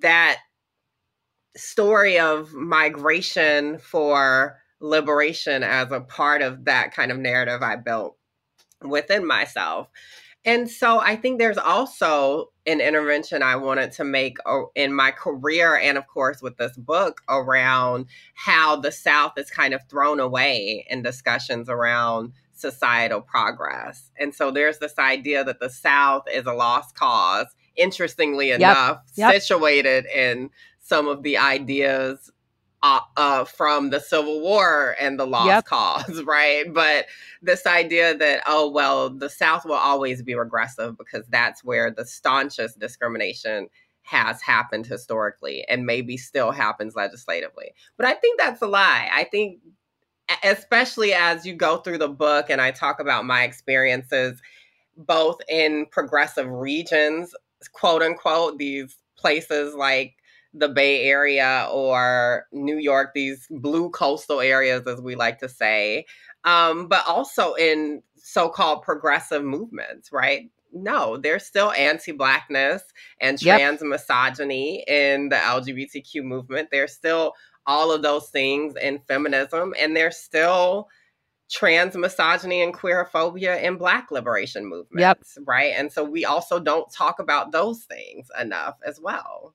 that 0.00 0.38
story 1.56 2.18
of 2.18 2.54
migration 2.54 3.78
for 3.78 4.56
liberation 4.80 5.62
as 5.62 5.92
a 5.92 6.00
part 6.00 6.40
of 6.42 6.64
that 6.64 6.94
kind 6.94 7.12
of 7.12 7.18
narrative 7.18 7.62
I 7.62 7.76
built 7.76 8.16
within 8.82 9.26
myself. 9.26 9.88
And 10.44 10.68
so 10.68 10.98
I 10.98 11.16
think 11.16 11.38
there's 11.38 11.58
also 11.58 12.50
an 12.66 12.80
intervention 12.80 13.42
I 13.42 13.56
wanted 13.56 13.92
to 13.92 14.04
make 14.04 14.36
in 14.74 14.92
my 14.92 15.10
career 15.12 15.76
and, 15.76 15.96
of 15.96 16.06
course, 16.08 16.42
with 16.42 16.56
this 16.56 16.76
book 16.76 17.20
around 17.28 18.06
how 18.34 18.76
the 18.76 18.92
South 18.92 19.32
is 19.36 19.50
kind 19.50 19.72
of 19.74 19.80
thrown 19.88 20.20
away 20.20 20.84
in 20.88 21.02
discussions 21.02 21.68
around 21.68 22.32
societal 22.52 23.20
progress. 23.20 24.10
And 24.18 24.34
so 24.34 24.50
there's 24.50 24.78
this 24.78 24.98
idea 24.98 25.44
that 25.44 25.60
the 25.60 25.70
South 25.70 26.24
is 26.32 26.46
a 26.46 26.52
lost 26.52 26.94
cause, 26.96 27.46
interestingly 27.76 28.48
yep. 28.48 28.60
enough, 28.60 29.02
yep. 29.14 29.32
situated 29.32 30.06
in 30.06 30.50
some 30.80 31.08
of 31.08 31.22
the 31.22 31.38
ideas 31.38 32.30
uh, 32.82 33.00
uh, 33.16 33.44
from 33.44 33.90
the 33.90 34.00
Civil 34.00 34.40
War 34.40 34.96
and 34.98 35.18
the 35.18 35.26
lost 35.26 35.46
yep. 35.46 35.64
cause, 35.64 36.22
right? 36.26 36.64
But 36.72 37.06
this 37.40 37.66
idea 37.66 38.16
that, 38.16 38.42
oh, 38.46 38.70
well, 38.70 39.10
the 39.10 39.30
South 39.30 39.64
will 39.64 39.74
always 39.74 40.22
be 40.22 40.34
regressive 40.34 40.98
because 40.98 41.26
that's 41.28 41.62
where 41.62 41.90
the 41.90 42.04
staunchest 42.04 42.78
discrimination 42.78 43.68
has 44.02 44.42
happened 44.42 44.84
historically 44.86 45.64
and 45.68 45.86
maybe 45.86 46.16
still 46.16 46.50
happens 46.50 46.96
legislatively. 46.96 47.72
But 47.96 48.06
I 48.06 48.14
think 48.14 48.38
that's 48.38 48.60
a 48.62 48.66
lie. 48.66 49.08
I 49.12 49.24
think, 49.24 49.60
especially 50.42 51.12
as 51.12 51.46
you 51.46 51.54
go 51.54 51.78
through 51.78 51.98
the 51.98 52.08
book 52.08 52.50
and 52.50 52.60
I 52.60 52.72
talk 52.72 52.98
about 52.98 53.24
my 53.24 53.44
experiences 53.44 54.40
both 54.96 55.40
in 55.48 55.86
progressive 55.86 56.48
regions, 56.48 57.34
quote 57.72 58.02
unquote, 58.02 58.58
these 58.58 58.96
places 59.16 59.74
like 59.74 60.14
the 60.54 60.68
Bay 60.68 61.04
Area 61.04 61.68
or 61.70 62.46
New 62.52 62.78
York, 62.78 63.12
these 63.14 63.46
blue 63.50 63.90
coastal 63.90 64.40
areas, 64.40 64.86
as 64.86 65.00
we 65.00 65.14
like 65.14 65.38
to 65.38 65.48
say, 65.48 66.04
um, 66.44 66.88
but 66.88 67.06
also 67.06 67.54
in 67.54 68.02
so 68.16 68.48
called 68.48 68.82
progressive 68.82 69.44
movements, 69.44 70.12
right? 70.12 70.50
No, 70.72 71.16
there's 71.16 71.44
still 71.44 71.72
anti 71.72 72.12
Blackness 72.12 72.82
and 73.20 73.38
trans 73.38 73.80
yep. 73.80 73.88
misogyny 73.88 74.84
in 74.88 75.28
the 75.28 75.36
LGBTQ 75.36 76.22
movement. 76.22 76.68
There's 76.70 76.92
still 76.92 77.34
all 77.66 77.92
of 77.92 78.02
those 78.02 78.28
things 78.30 78.74
in 78.76 78.98
feminism, 79.06 79.74
and 79.78 79.94
there's 79.94 80.16
still 80.16 80.88
trans 81.50 81.94
misogyny 81.94 82.62
and 82.62 82.72
queerphobia 82.72 83.62
in 83.62 83.76
black 83.76 84.10
liberation 84.10 84.64
movements 84.64 85.34
yep. 85.36 85.46
right 85.46 85.74
and 85.76 85.92
so 85.92 86.02
we 86.02 86.24
also 86.24 86.58
don't 86.58 86.90
talk 86.90 87.18
about 87.18 87.52
those 87.52 87.82
things 87.82 88.28
enough 88.40 88.78
as 88.86 88.98
well 88.98 89.54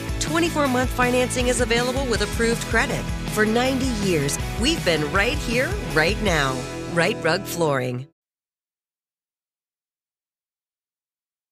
24 0.21 0.67
month 0.67 0.89
financing 0.91 1.47
is 1.47 1.61
available 1.61 2.05
with 2.05 2.21
approved 2.21 2.61
credit. 2.63 3.03
For 3.33 3.45
90 3.45 3.85
years, 4.05 4.37
we've 4.61 4.83
been 4.85 5.11
right 5.11 5.37
here, 5.39 5.69
right 5.93 6.21
now. 6.23 6.57
Rite 6.93 7.21
Rug 7.23 7.43
Flooring. 7.43 8.07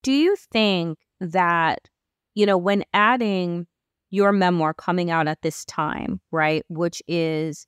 Do 0.03 0.11
you 0.13 0.35
think 0.35 0.97
that, 1.19 1.79
you 2.35 2.45
know, 2.45 2.57
when 2.57 2.83
adding 2.93 3.67
your 4.09 4.31
memoir 4.31 4.73
coming 4.73 5.11
out 5.11 5.27
at 5.27 5.41
this 5.41 5.65
time, 5.65 6.21
right, 6.31 6.63
which 6.69 7.01
is, 7.07 7.67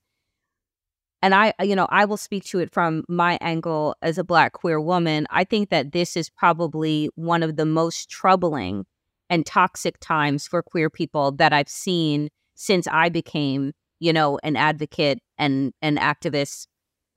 and 1.22 1.36
I, 1.36 1.53
you 1.62 1.75
know, 1.75 1.88
I 1.89 2.05
will 2.05 2.17
speak 2.17 2.46
to 2.46 2.60
it 2.60 2.74
from 2.74 3.03
my 3.08 3.38
angle 3.41 3.96
as 4.01 4.17
a 4.17 4.24
Black 4.24 4.53
queer 4.53 4.79
woman. 4.79 5.27
I 5.29 5.43
think 5.43 5.70
that 5.70 5.91
this 5.91 6.17
is 6.17 6.29
probably 6.29 7.10
one 7.15 7.43
of 7.43 7.58
the 7.58 7.65
most 7.65 8.10
troubling 8.10 8.86
and 9.31 9.45
toxic 9.45 9.97
times 10.01 10.45
for 10.45 10.61
queer 10.61 10.89
people 10.89 11.31
that 11.31 11.53
I've 11.53 11.69
seen 11.69 12.29
since 12.55 12.85
I 12.88 13.07
became, 13.09 13.71
you 14.00 14.11
know, 14.13 14.38
an 14.43 14.57
advocate 14.57 15.19
and 15.39 15.73
an 15.81 15.95
activist 15.97 16.67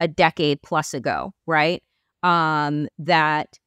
a 0.01 0.09
decade 0.09 0.63
plus 0.63 0.95
ago, 0.95 1.33
right? 1.47 1.83
Um, 2.23 2.89
that 2.99 3.59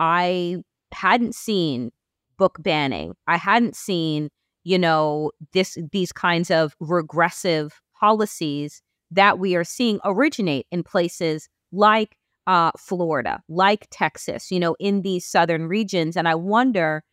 I 0.00 0.56
hadn't 0.92 1.34
seen 1.34 1.90
book 2.38 2.56
banning. 2.60 3.14
I 3.28 3.36
hadn't 3.36 3.76
seen, 3.76 4.30
you 4.64 4.78
know, 4.78 5.30
this 5.52 5.76
these 5.92 6.12
kinds 6.12 6.50
of 6.50 6.74
regressive 6.80 7.80
policies 8.00 8.80
that 9.10 9.38
we 9.38 9.54
are 9.54 9.64
seeing 9.64 10.00
originate 10.02 10.66
in 10.72 10.82
places 10.82 11.48
like 11.72 12.16
uh, 12.46 12.70
Florida, 12.78 13.42
like 13.48 13.86
Texas, 13.90 14.50
you 14.50 14.58
know, 14.58 14.74
in 14.80 15.02
these 15.02 15.26
southern 15.26 15.68
regions. 15.68 16.16
And 16.16 16.26
I 16.26 16.34
wonder, 16.34 17.04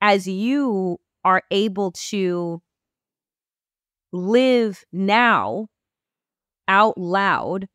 as 0.00 0.26
you 0.26 0.98
are 1.24 1.42
able 1.50 1.92
to 1.92 2.62
live 4.12 4.84
now 4.92 5.68
out 6.66 6.96
loud 6.96 7.68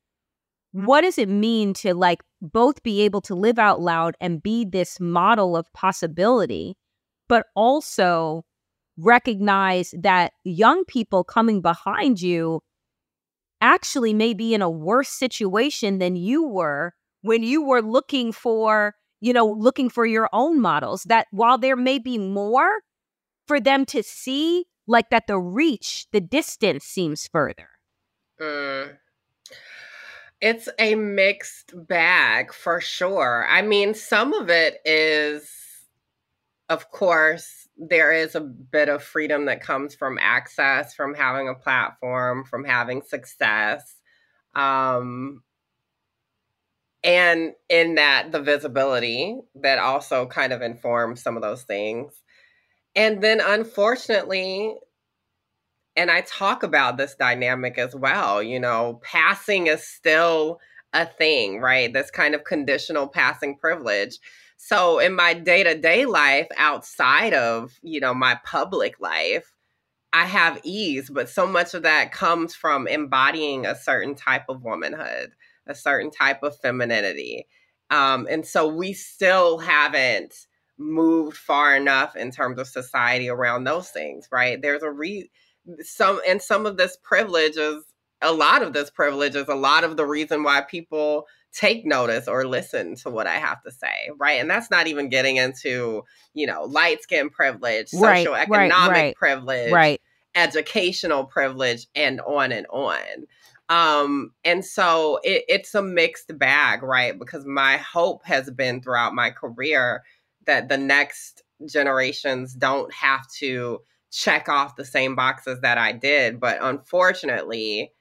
mm-hmm. 0.76 0.86
what 0.86 1.02
does 1.02 1.18
it 1.18 1.30
mean 1.30 1.74
to 1.74 1.94
like 1.94 2.22
both 2.42 2.82
be 2.84 3.02
able 3.02 3.22
to 3.22 3.36
live 3.36 3.60
out 3.60 3.80
loud 3.80 4.16
and 4.20 4.42
be 4.42 4.66
this 4.66 5.00
model 5.00 5.56
of 5.56 5.72
possibility 5.74 6.76
but 7.28 7.46
also 7.56 8.44
recognize 8.98 9.94
that 9.98 10.34
young 10.44 10.86
people 10.86 11.24
coming 11.24 11.62
behind 11.62 12.22
you 12.22 12.62
actually 13.62 14.14
may 14.14 14.34
be 14.34 14.54
in 14.54 14.62
a 14.62 14.70
worse 14.70 15.10
situation 15.10 15.98
than 15.98 16.16
you 16.16 16.46
were 16.46 16.94
when 17.22 17.42
you 17.42 17.64
were 17.64 17.82
looking 17.82 18.32
for 18.32 18.94
you 19.24 19.34
know 19.34 19.46
looking 19.46 19.90
for 19.90 20.06
your 20.06 20.30
own 20.34 20.60
models 20.60 21.04
that 21.04 21.28
while 21.32 21.58
there 21.58 21.76
may 21.76 21.98
be 21.98 22.18
more 22.18 22.82
for 23.48 23.60
them 23.60 23.86
to 23.86 24.04
see 24.04 24.66
like 24.88 25.10
that 25.10 25.28
the 25.28 25.38
reach 25.38 26.08
the 26.12 26.22
distance 26.22 26.84
seems 26.84 27.28
further 27.28 27.70
Mm. 28.42 28.98
It's 30.42 30.68
a 30.78 30.96
mixed 30.96 31.74
bag 31.88 32.54
for 32.54 32.82
sure. 32.82 33.46
I 33.50 33.62
mean, 33.62 33.94
some 33.94 34.34
of 34.34 34.50
it 34.50 34.82
is, 34.84 35.50
of 36.68 36.92
course, 36.92 37.68
there 37.78 38.12
is 38.12 38.36
a 38.36 38.42
bit 38.42 38.90
of 38.90 39.04
freedom 39.04 39.46
that 39.46 39.62
comes 39.62 39.96
from 39.96 40.20
access, 40.20 40.94
from 40.94 41.16
having 41.16 41.48
a 41.48 41.56
platform, 41.56 42.44
from 42.44 42.66
having 42.66 43.02
success. 43.02 43.96
Um, 44.54 45.44
and 47.04 47.54
in 47.70 47.96
that, 47.96 48.32
the 48.32 48.42
visibility 48.42 49.38
that 49.56 49.80
also 49.80 50.26
kind 50.26 50.54
of 50.54 50.62
informs 50.62 51.22
some 51.22 51.36
of 51.36 51.44
those 51.44 51.64
things. 51.64 52.14
And 52.96 53.22
then, 53.22 53.42
unfortunately, 53.44 54.76
and 55.96 56.10
I 56.10 56.22
talk 56.22 56.64
about 56.64 56.98
this 56.98 57.16
dynamic 57.16 57.78
as 57.78 57.96
well. 57.96 58.42
You 58.42 58.60
know, 58.60 59.00
passing 59.04 59.68
is 59.68 59.88
still 59.88 60.60
a 60.94 61.06
thing, 61.06 61.60
right? 61.60 61.92
This 61.92 62.10
kind 62.10 62.36
of 62.36 62.44
conditional 62.44 63.08
passing 63.08 63.58
privilege. 63.58 64.18
So 64.58 65.00
in 65.00 65.16
my 65.16 65.34
day-to-day 65.34 66.06
life 66.06 66.48
outside 66.58 67.34
of, 67.34 67.78
you 67.82 68.00
know, 68.00 68.14
my 68.14 68.40
public 68.46 69.00
life, 69.00 69.52
I 70.14 70.26
have 70.26 70.62
ease, 70.64 71.10
but 71.10 71.30
so 71.30 71.48
much 71.48 71.74
of 71.74 71.82
that 71.84 72.12
comes 72.12 72.56
from 72.56 72.88
embodying 72.88 73.66
a 73.66 73.76
certain 73.76 74.16
type 74.16 74.44
of 74.48 74.62
womanhood, 74.62 75.34
a 75.68 75.76
certain 75.76 76.12
type 76.12 76.44
of 76.44 76.58
femininity. 76.58 77.48
Um, 77.90 78.28
and 78.30 78.46
so 78.46 78.68
we 78.68 78.94
still 78.94 79.60
haven't 79.60 80.34
moved 80.78 81.38
far 81.38 81.76
enough 81.76 82.16
in 82.16 82.32
terms 82.32 82.60
of 82.60 82.68
society 82.68 83.30
around 83.30 83.64
those 83.64 83.90
things, 83.90 84.28
right? 84.32 84.62
There's 84.62 84.84
a 84.84 84.92
re 84.92 85.30
some 85.82 86.20
and 86.28 86.42
some 86.42 86.66
of 86.66 86.78
this 86.78 86.98
privilege 87.04 87.56
is 87.56 87.84
a 88.22 88.34
lot 88.34 88.64
of 88.64 88.74
this 88.74 88.90
privilege 88.90 89.36
is 89.36 89.48
a 89.48 89.56
lot 89.56 89.84
of 89.84 89.98
the 89.98 90.06
reason 90.06 90.44
why 90.44 90.62
people 90.62 91.26
take 91.54 91.86
notice 91.86 92.28
or 92.28 92.48
listen 92.48 92.96
to 92.96 93.10
what 93.10 93.28
I 93.28 93.36
have 93.36 93.62
to 93.64 93.72
say, 93.72 94.10
right? 94.18 94.42
And 94.42 94.50
that's 94.50 94.72
not 94.72 94.88
even 94.88 95.10
getting 95.10 95.38
into, 95.38 96.04
you 96.34 96.48
know, 96.48 96.64
light 96.64 97.04
skin 97.04 97.30
privilege, 97.30 97.90
Right, 97.94 98.26
social 98.26 98.34
right, 98.34 98.48
economic 98.48 98.96
right, 98.96 99.16
privilege, 99.16 99.72
right 99.72 100.02
educational 100.36 101.26
privilege, 101.26 101.88
and 101.96 102.22
on 102.22 102.52
and 102.52 102.66
on. 102.68 103.28
Um, 103.74 104.34
and 104.46 104.64
so 104.64 105.20
it, 105.24 105.46
it's 105.50 105.74
a 105.74 105.82
mixed 105.82 106.38
bag, 106.38 106.84
right? 106.84 107.18
Because 107.18 107.44
my 107.44 107.78
hope 107.78 108.24
has 108.26 108.52
been 108.52 108.82
throughout 108.82 109.16
my 109.16 109.32
career 109.32 110.04
that 110.46 110.70
the 110.70 110.78
next 110.78 111.42
generations 111.68 112.54
don't 112.54 112.94
have 112.94 113.28
to 113.40 113.80
check 114.12 114.48
off 114.48 114.76
the 114.76 114.86
same 114.86 115.16
boxes 115.16 115.62
that 115.62 115.80
I 115.80 115.92
did. 115.92 116.40
But 116.40 116.60
unfortunately, 116.62 117.92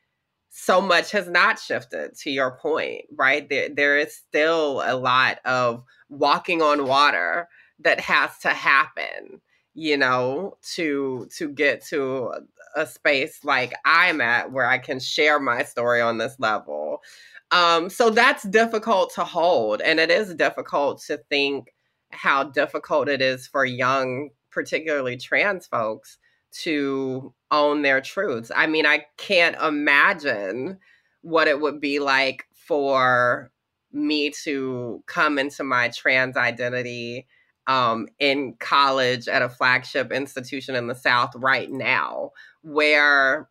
so 0.51 0.83
much 0.83 1.11
has 1.13 1.27
not 1.27 1.59
shifted 1.59 2.17
to 2.19 2.31
your 2.31 2.59
point, 2.59 3.07
right? 3.17 3.49
There, 3.49 3.71
there 3.75 3.97
is 3.97 4.15
still 4.15 4.83
a 4.85 4.95
lot 4.95 5.39
of 5.47 5.85
walking 6.11 6.61
on 6.61 6.87
water 6.87 7.49
that 7.79 7.99
has 8.01 8.37
to 8.41 8.51
happen, 8.51 9.41
you 9.73 9.97
know, 9.97 10.59
to 10.75 11.29
to 11.39 11.49
get 11.49 11.83
to 11.87 12.31
a 12.77 12.87
space 12.87 13.45
like 13.45 13.75
I'm 13.85 14.21
at 14.21 14.53
where 14.53 14.67
I 14.67 14.79
can 14.79 15.01
share 15.01 15.39
my 15.41 15.63
story 15.63 16.01
on 16.01 16.19
this 16.19 16.37
level. 16.39 17.03
Um, 17.51 17.91
so 17.91 18.11
that's 18.11 18.45
difficult 18.45 19.13
to 19.15 19.25
hold. 19.25 19.83
And 19.83 20.01
it 20.01 20.11
is 20.11 20.35
difficult 20.35 21.03
to 21.07 21.19
think 21.29 21.75
how 22.11 22.45
difficult 22.45 23.09
it 23.09 23.21
is 23.21 23.47
for 23.47 23.65
young 23.65 24.31
particularly 24.53 25.17
trans 25.17 25.67
folks, 25.67 26.19
to 26.53 27.33
own 27.51 27.83
their 27.83 28.01
truths. 28.01 28.53
I 28.55 28.67
mean, 28.67 28.87
I 28.87 29.07
can't 29.17 29.57
imagine 29.61 30.79
what 31.23 31.49
it 31.49 31.61
would 31.61 31.81
be 31.81 31.99
like 31.99 32.45
for 32.53 33.51
me 33.91 34.31
to 34.45 35.03
come 35.07 35.39
into 35.39 35.65
my 35.65 35.89
trans 35.89 36.37
identity 36.37 37.27
um, 37.67 38.09
in 38.19 38.55
college 38.59 39.29
at 39.29 39.43
a 39.43 39.49
flagship 39.49 40.13
institution 40.13 40.75
in 40.75 40.89
the 40.89 40.95
South 40.95 41.31
right 41.37 41.71
now, 41.71 42.33
where 42.62 43.48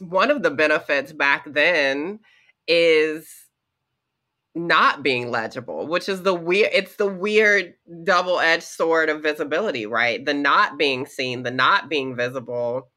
one 0.00 0.30
of 0.30 0.42
the 0.42 0.50
benefits 0.50 1.12
back 1.12 1.44
then 1.52 2.20
is 2.66 3.28
not 4.54 5.02
being 5.02 5.30
legible, 5.30 5.86
which 5.86 6.08
is 6.08 6.22
the 6.22 6.34
weird 6.34 6.70
it's 6.72 6.96
the 6.96 7.06
weird 7.06 7.74
double-edged 8.04 8.62
sword 8.62 9.08
of 9.08 9.22
visibility, 9.22 9.86
right? 9.86 10.24
The 10.24 10.34
not 10.34 10.78
being 10.78 11.06
seen, 11.06 11.42
the 11.42 11.50
not 11.50 11.88
being 11.88 12.16
visible 12.16 12.90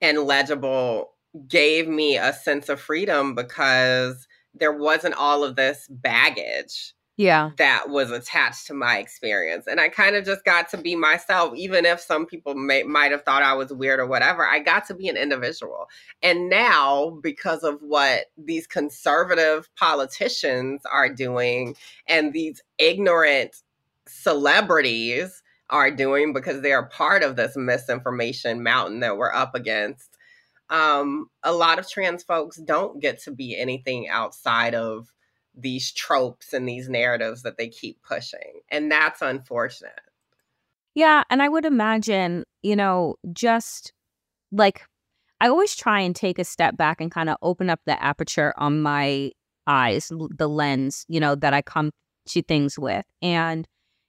and 0.00 0.18
legible 0.20 1.10
gave 1.48 1.88
me 1.88 2.16
a 2.16 2.32
sense 2.32 2.68
of 2.68 2.80
freedom 2.80 3.34
because 3.34 4.26
there 4.54 4.72
wasn't 4.72 5.14
all 5.14 5.44
of 5.44 5.56
this 5.56 5.86
baggage 5.90 6.94
yeah. 7.18 7.50
that 7.58 7.90
was 7.90 8.10
attached 8.10 8.66
to 8.66 8.72
my 8.72 8.96
experience 8.96 9.66
and 9.66 9.78
i 9.80 9.88
kind 9.88 10.16
of 10.16 10.24
just 10.24 10.44
got 10.44 10.70
to 10.70 10.78
be 10.78 10.96
myself 10.96 11.54
even 11.54 11.84
if 11.84 12.00
some 12.00 12.24
people 12.24 12.54
may, 12.54 12.82
might 12.82 13.10
have 13.10 13.24
thought 13.24 13.42
i 13.42 13.52
was 13.52 13.70
weird 13.72 14.00
or 14.00 14.06
whatever 14.06 14.46
i 14.46 14.58
got 14.58 14.86
to 14.86 14.94
be 14.94 15.08
an 15.08 15.16
individual. 15.16 15.88
And 16.22 16.48
now 16.48 17.18
because 17.22 17.62
of 17.62 17.80
what 17.80 18.26
these 18.36 18.66
conservative 18.66 19.68
politicians 19.76 20.82
are 20.90 21.08
doing 21.08 21.76
and 22.06 22.32
these 22.32 22.62
ignorant 22.78 23.56
celebrities 24.06 25.42
are 25.70 25.90
doing 25.90 26.32
because 26.32 26.62
they're 26.62 26.86
part 26.86 27.22
of 27.22 27.36
this 27.36 27.56
misinformation 27.56 28.62
mountain 28.62 29.00
that 29.00 29.16
we're 29.16 29.32
up 29.32 29.54
against 29.54 30.16
um, 30.70 31.30
a 31.42 31.52
lot 31.52 31.78
of 31.78 31.88
trans 31.88 32.22
folks 32.22 32.58
don't 32.58 33.00
get 33.00 33.22
to 33.22 33.30
be 33.30 33.56
anything 33.56 34.08
outside 34.08 34.74
of 34.74 35.12
these 35.60 35.92
tropes 35.92 36.52
and 36.52 36.68
these 36.68 36.88
narratives 36.88 37.42
that 37.42 37.58
they 37.58 37.68
keep 37.68 38.02
pushing. 38.02 38.60
And 38.70 38.90
that's 38.90 39.22
unfortunate. 39.22 40.00
Yeah. 40.94 41.24
And 41.30 41.42
I 41.42 41.48
would 41.48 41.64
imagine, 41.64 42.44
you 42.62 42.76
know, 42.76 43.16
just 43.32 43.92
like 44.50 44.82
I 45.40 45.48
always 45.48 45.76
try 45.76 46.00
and 46.00 46.14
take 46.14 46.38
a 46.38 46.44
step 46.44 46.76
back 46.76 47.00
and 47.00 47.10
kind 47.10 47.28
of 47.28 47.36
open 47.42 47.70
up 47.70 47.80
the 47.86 48.02
aperture 48.02 48.52
on 48.56 48.82
my 48.82 49.32
eyes, 49.66 50.10
the 50.10 50.48
lens, 50.48 51.04
you 51.08 51.20
know, 51.20 51.34
that 51.36 51.54
I 51.54 51.62
come 51.62 51.92
to 52.30 52.42
things 52.42 52.78
with. 52.78 53.04
And, 53.22 53.68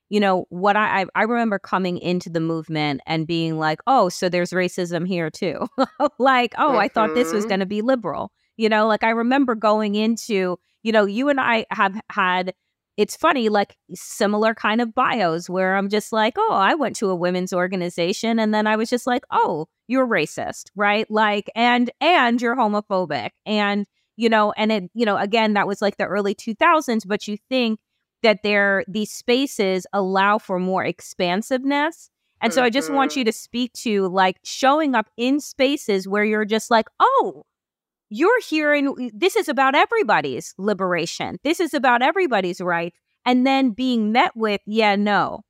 you 0.10 0.20
know, 0.20 0.46
what 0.50 0.76
I, 0.76 1.06
I 1.14 1.24
remember 1.24 1.60
coming 1.60 2.00
into 2.00 2.30
the 2.30 2.40
movement 2.40 3.02
and 3.06 3.28
being 3.28 3.60
like, 3.60 3.80
oh, 3.86 4.10
so 4.10 4.28
there's 4.28 4.52
racism 4.52 5.08
here 5.08 5.30
too. 5.30 5.68
like, 6.20 6.56
oh, 6.58 6.70
mm-hmm. 6.70 6.80
I 6.80 6.88
thought 6.88 7.14
this 7.14 7.32
was 7.32 7.44
mm-hmm. 7.44 7.50
going 7.50 7.60
to 7.60 7.66
be 7.68 7.82
liberal. 7.82 8.32
You 8.58 8.70
know, 8.70 8.88
like 8.88 9.04
I 9.04 9.12
remember 9.12 9.54
going 9.54 9.96
into 9.96 10.58
you 10.84 10.92
know, 10.92 11.06
you 11.06 11.30
and 11.30 11.40
I 11.40 11.66
have 11.72 12.00
had 12.10 12.54
it's 13.00 13.16
funny, 13.16 13.48
like 13.48 13.78
similar 13.94 14.54
kind 14.54 14.82
of 14.82 14.94
bios 14.94 15.50
where 15.50 15.78
I'm 15.78 15.88
just 15.88 16.12
like, 16.12 16.34
oh, 16.38 16.52
I 16.52 16.76
went 16.76 16.98
to 16.98 17.10
a 17.10 17.16
women's 17.16 17.54
organization 17.54 18.40
and 18.40 18.54
then 18.54 18.68
I 18.68 18.76
was 18.76 18.90
just 18.90 19.08
like, 19.08 19.24
oh, 19.32 19.68
you're 19.88 20.06
racist, 20.06 20.66
right? 20.76 21.10
Like, 21.10 21.50
and, 21.56 21.90
and 22.02 22.42
you're 22.42 22.58
homophobic. 22.58 23.30
And, 23.46 23.86
you 24.18 24.28
know, 24.28 24.52
and 24.52 24.70
it, 24.70 24.92
you 24.94 25.06
know, 25.06 25.16
again, 25.16 25.54
that 25.54 25.66
was 25.66 25.82
like 25.82 25.96
the 25.96 26.08
early 26.08 26.36
2000s, 26.36 27.08
but 27.08 27.26
you 27.26 27.38
think 27.48 27.80
that 28.22 28.44
there, 28.44 28.84
these 28.86 29.14
spaces 29.14 29.88
allow 29.94 30.38
for 30.38 30.60
more 30.60 30.84
expansiveness. 30.84 32.10
And 32.42 32.54
so 32.54 32.64
I 32.64 32.70
just 32.70 32.92
want 32.92 33.16
you 33.16 33.22
mm-hmm. 33.22 33.28
to 33.30 33.34
speak 33.34 33.72
to 33.76 34.10
like 34.10 34.40
showing 34.44 34.94
up 34.94 35.10
in 35.16 35.40
spaces 35.40 36.06
where 36.06 36.26
you're 36.26 36.44
just 36.44 36.70
like, 36.70 36.88
oh, 37.00 37.46
you're 38.10 38.42
hearing 38.42 39.12
this 39.14 39.36
is 39.36 39.48
about 39.48 39.76
everybody's 39.76 40.54
liberation. 40.58 41.38
This 41.44 41.60
is 41.60 41.74
about 41.74 42.02
everybody's 42.02 42.62
right. 42.62 42.94
And 43.26 43.46
then 43.46 43.72
being 43.72 44.12
met 44.12 44.32
with, 44.36 44.62
yeah, 44.66 44.96
no. 44.96 45.42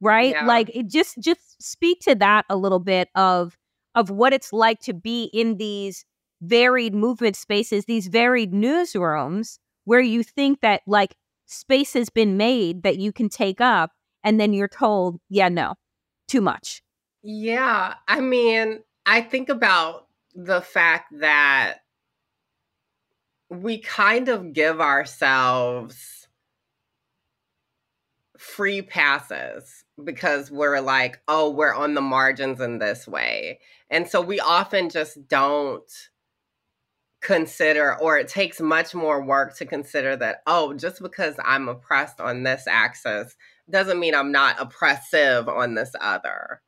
Right? 0.00 0.32
Yeah. 0.32 0.46
Like 0.46 0.70
it 0.74 0.88
just 0.88 1.18
just 1.20 1.62
speak 1.62 2.00
to 2.00 2.14
that 2.16 2.44
a 2.50 2.56
little 2.56 2.80
bit 2.80 3.08
of 3.14 3.56
of 3.94 4.10
what 4.10 4.32
it's 4.32 4.52
like 4.52 4.80
to 4.80 4.94
be 4.94 5.30
in 5.32 5.58
these 5.58 6.04
varied 6.40 6.94
movement 6.94 7.36
spaces, 7.36 7.84
these 7.84 8.08
varied 8.08 8.52
newsrooms 8.52 9.58
where 9.84 10.00
you 10.00 10.22
think 10.22 10.60
that 10.60 10.82
like 10.86 11.14
space 11.46 11.92
has 11.92 12.10
been 12.10 12.36
made 12.36 12.82
that 12.82 12.98
you 12.98 13.12
can 13.12 13.28
take 13.28 13.60
up 13.60 13.92
and 14.24 14.40
then 14.40 14.52
you're 14.52 14.68
told, 14.68 15.20
yeah, 15.28 15.48
no, 15.48 15.74
too 16.28 16.40
much. 16.40 16.82
Yeah. 17.22 17.94
I 18.08 18.20
mean, 18.20 18.80
I 19.06 19.20
think 19.20 19.48
about 19.48 20.08
the 20.34 20.60
fact 20.60 21.12
that 21.20 21.81
we 23.52 23.78
kind 23.78 24.28
of 24.28 24.52
give 24.52 24.80
ourselves 24.80 26.26
free 28.38 28.82
passes 28.82 29.84
because 30.02 30.50
we're 30.50 30.80
like, 30.80 31.20
oh, 31.28 31.50
we're 31.50 31.74
on 31.74 31.94
the 31.94 32.00
margins 32.00 32.60
in 32.60 32.78
this 32.78 33.06
way. 33.06 33.60
And 33.90 34.08
so 34.08 34.20
we 34.20 34.40
often 34.40 34.88
just 34.88 35.28
don't 35.28 35.90
consider, 37.20 37.96
or 38.00 38.16
it 38.18 38.26
takes 38.26 38.60
much 38.60 38.94
more 38.94 39.22
work 39.22 39.56
to 39.58 39.66
consider 39.66 40.16
that, 40.16 40.42
oh, 40.46 40.72
just 40.74 41.02
because 41.02 41.36
I'm 41.44 41.68
oppressed 41.68 42.20
on 42.20 42.42
this 42.42 42.66
axis 42.66 43.36
doesn't 43.70 44.00
mean 44.00 44.14
I'm 44.14 44.32
not 44.32 44.60
oppressive 44.60 45.48
on 45.48 45.74
this 45.74 45.92
other. 46.00 46.62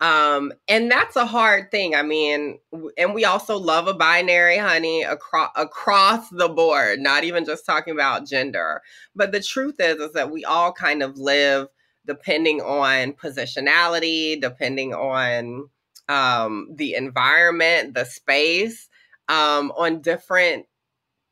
Um, 0.00 0.52
and 0.68 0.90
that's 0.90 1.16
a 1.16 1.26
hard 1.26 1.70
thing. 1.70 1.94
I 1.94 2.02
mean, 2.02 2.58
and 2.96 3.14
we 3.14 3.24
also 3.24 3.56
love 3.58 3.88
a 3.88 3.94
binary, 3.94 4.56
honey, 4.56 5.02
across 5.02 5.50
across 5.56 6.28
the 6.30 6.48
board, 6.48 7.00
not 7.00 7.24
even 7.24 7.44
just 7.44 7.66
talking 7.66 7.94
about 7.94 8.26
gender. 8.26 8.82
But 9.16 9.32
the 9.32 9.42
truth 9.42 9.76
is 9.80 9.96
is 9.96 10.12
that 10.12 10.30
we 10.30 10.44
all 10.44 10.72
kind 10.72 11.02
of 11.02 11.18
live 11.18 11.68
depending 12.06 12.60
on 12.60 13.12
positionality, 13.12 14.40
depending 14.40 14.94
on 14.94 15.68
um, 16.08 16.68
the 16.74 16.94
environment, 16.94 17.94
the 17.94 18.04
space, 18.04 18.88
um, 19.28 19.72
on 19.76 20.00
different 20.00 20.66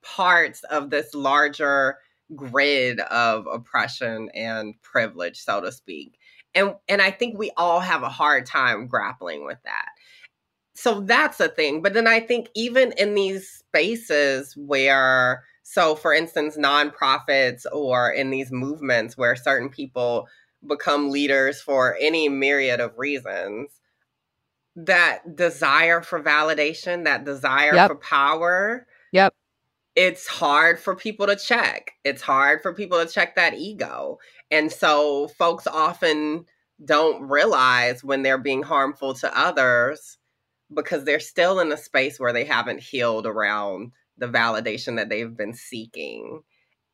parts 0.02 0.64
of 0.64 0.90
this 0.90 1.14
larger 1.14 1.98
grid 2.34 2.98
of 3.00 3.46
oppression 3.46 4.28
and 4.34 4.74
privilege, 4.82 5.38
so 5.38 5.60
to 5.60 5.70
speak 5.70 6.18
and 6.54 6.74
and 6.88 7.02
i 7.02 7.10
think 7.10 7.38
we 7.38 7.50
all 7.56 7.80
have 7.80 8.02
a 8.02 8.08
hard 8.08 8.46
time 8.46 8.86
grappling 8.86 9.44
with 9.44 9.58
that. 9.64 9.88
So 10.74 11.00
that's 11.00 11.40
a 11.40 11.48
thing 11.48 11.80
but 11.80 11.94
then 11.94 12.06
i 12.06 12.20
think 12.20 12.48
even 12.54 12.92
in 12.98 13.14
these 13.14 13.48
spaces 13.48 14.54
where 14.56 15.44
so 15.62 15.94
for 15.94 16.12
instance 16.12 16.56
nonprofits 16.56 17.64
or 17.72 18.10
in 18.10 18.30
these 18.30 18.52
movements 18.52 19.16
where 19.16 19.36
certain 19.36 19.70
people 19.70 20.28
become 20.66 21.10
leaders 21.10 21.60
for 21.60 21.96
any 22.00 22.28
myriad 22.28 22.80
of 22.80 22.98
reasons 22.98 23.70
that 24.76 25.34
desire 25.34 26.02
for 26.02 26.22
validation 26.22 27.04
that 27.04 27.24
desire 27.24 27.74
yep. 27.74 27.88
for 27.88 27.96
power 27.96 28.86
yep. 29.12 29.34
it's 29.94 30.26
hard 30.26 30.78
for 30.78 30.94
people 30.94 31.26
to 31.26 31.36
check. 31.36 31.92
It's 32.04 32.20
hard 32.20 32.60
for 32.60 32.74
people 32.74 33.02
to 33.02 33.10
check 33.10 33.36
that 33.36 33.54
ego 33.54 34.18
and 34.50 34.70
so 34.70 35.28
folks 35.28 35.66
often 35.66 36.44
don't 36.84 37.22
realize 37.28 38.04
when 38.04 38.22
they're 38.22 38.38
being 38.38 38.62
harmful 38.62 39.14
to 39.14 39.38
others 39.38 40.18
because 40.74 41.04
they're 41.04 41.20
still 41.20 41.60
in 41.60 41.72
a 41.72 41.76
space 41.76 42.20
where 42.20 42.32
they 42.32 42.44
haven't 42.44 42.80
healed 42.80 43.26
around 43.26 43.92
the 44.18 44.26
validation 44.26 44.96
that 44.96 45.08
they've 45.08 45.36
been 45.36 45.54
seeking. 45.54 46.40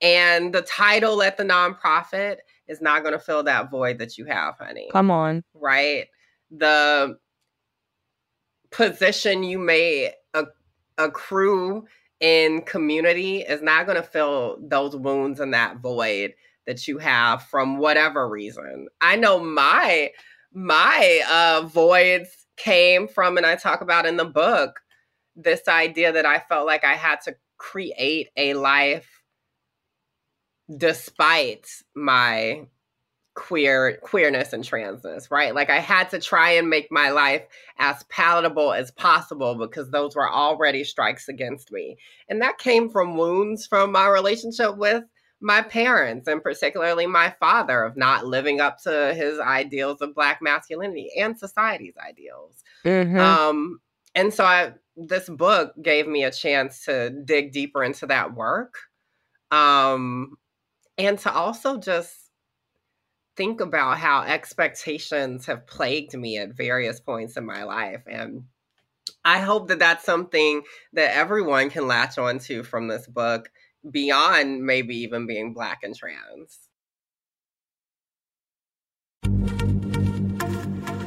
And 0.01 0.53
the 0.53 0.62
title 0.62 1.23
at 1.23 1.37
the 1.37 1.45
nonprofit 1.45 2.38
is 2.69 2.81
not 2.81 3.03
going 3.03 3.15
to 3.15 3.21
fill 3.21 3.45
that 3.45 3.71
void 3.71 3.99
that 3.99 4.19
you 4.19 4.25
have, 4.27 4.57
honey. 4.59 4.88
Come 4.93 5.11
on. 5.11 5.43
Right? 5.55 6.07
The 6.51 7.17
position 8.71 9.43
you 9.43 9.59
may 9.59 10.12
accrue 10.99 11.85
in 12.21 12.62
community 12.62 13.41
is 13.41 13.62
not 13.62 13.87
going 13.87 13.97
to 13.97 14.03
fill 14.03 14.59
those 14.61 14.97
wounds 14.97 15.41
and 15.41 15.55
that 15.55 15.79
void 15.79 16.35
that 16.66 16.87
you 16.87 16.98
have 16.98 17.42
from 17.44 17.79
whatever 17.79 18.29
reason. 18.29 18.88
I 19.01 19.16
know 19.16 19.38
my 19.40 20.11
my 20.53 21.22
uh 21.31 21.66
voids 21.66 22.46
came 22.57 23.09
from 23.09 23.37
and 23.37 23.46
I 23.46 23.57
talk 23.57 23.81
about 23.81 24.07
in 24.07 24.16
the 24.16 24.25
book 24.25 24.81
this 25.35 25.66
idea 25.66 26.12
that 26.12 26.27
I 26.27 26.38
felt 26.40 26.66
like 26.66 26.85
I 26.85 26.94
had 26.94 27.20
to 27.22 27.35
create 27.57 28.29
a 28.37 28.55
life 28.55 29.22
despite 30.77 31.66
my 31.94 32.66
queer 33.35 33.98
queerness 34.03 34.53
and 34.53 34.62
transness 34.62 35.31
right 35.31 35.55
like 35.55 35.70
i 35.70 35.79
had 35.79 36.11
to 36.11 36.18
try 36.18 36.51
and 36.51 36.68
make 36.68 36.92
my 36.92 37.09
life 37.09 37.42
as 37.79 38.03
palatable 38.11 38.75
as 38.75 38.90
possible 38.90 39.55
because 39.55 39.90
those 39.90 40.14
were 40.14 40.31
already 40.31 40.85
strikes 40.85 41.29
against 41.29 41.72
me 41.72 41.96
and 42.29 42.42
that 42.42 42.59
came 42.59 42.90
from 42.90 43.16
wounds 43.16 43.66
from 43.66 43.90
my 43.90 44.07
relationship 44.07 44.77
with 44.77 45.03
my 45.43 45.61
parents 45.61 46.29
and 46.29 46.43
particularly 46.43 47.07
my 47.07 47.35
father 47.41 47.83
of 47.83 47.97
not 47.97 48.27
living 48.27 48.61
up 48.61 48.79
to 48.79 49.13
his 49.15 49.39
ideals 49.41 50.01
of 50.01 50.15
black 50.15 50.41
masculinity 50.41 51.11
and 51.19 51.39
society's 51.39 51.95
ideals 52.07 52.63
mm-hmm. 52.85 53.19
um, 53.19 53.81
and 54.15 54.33
so 54.33 54.45
I, 54.45 54.73
this 54.97 55.29
book 55.29 55.73
gave 55.81 56.07
me 56.07 56.25
a 56.25 56.31
chance 56.31 56.85
to 56.85 57.11
dig 57.11 57.53
deeper 57.53 57.83
into 57.83 58.07
that 58.07 58.35
work 58.35 58.75
um, 59.51 60.37
and 60.99 61.19
to 61.21 61.33
also 61.33 61.79
just 61.79 62.15
think 63.37 63.61
about 63.61 63.99
how 63.99 64.23
expectations 64.23 65.47
have 65.47 65.67
plagued 65.67 66.15
me 66.15 66.39
at 66.39 66.55
various 66.55 67.01
points 67.01 67.37
in 67.37 67.47
my 67.47 67.65
life. 67.65 68.03
And 68.07 68.45
I 69.25 69.39
hope 69.39 69.69
that 69.69 69.79
that's 69.79 70.05
something 70.05 70.63
that 70.93 71.17
everyone 71.17 71.71
can 71.71 71.87
latch 71.87 72.19
onto 72.19 72.63
from 72.63 72.89
this 72.89 73.07
book 73.07 73.51
beyond 73.90 74.64
maybe 74.64 74.97
even 74.99 75.27
being 75.27 75.53
Black 75.53 75.81
and 75.83 75.95
trans. 75.95 76.59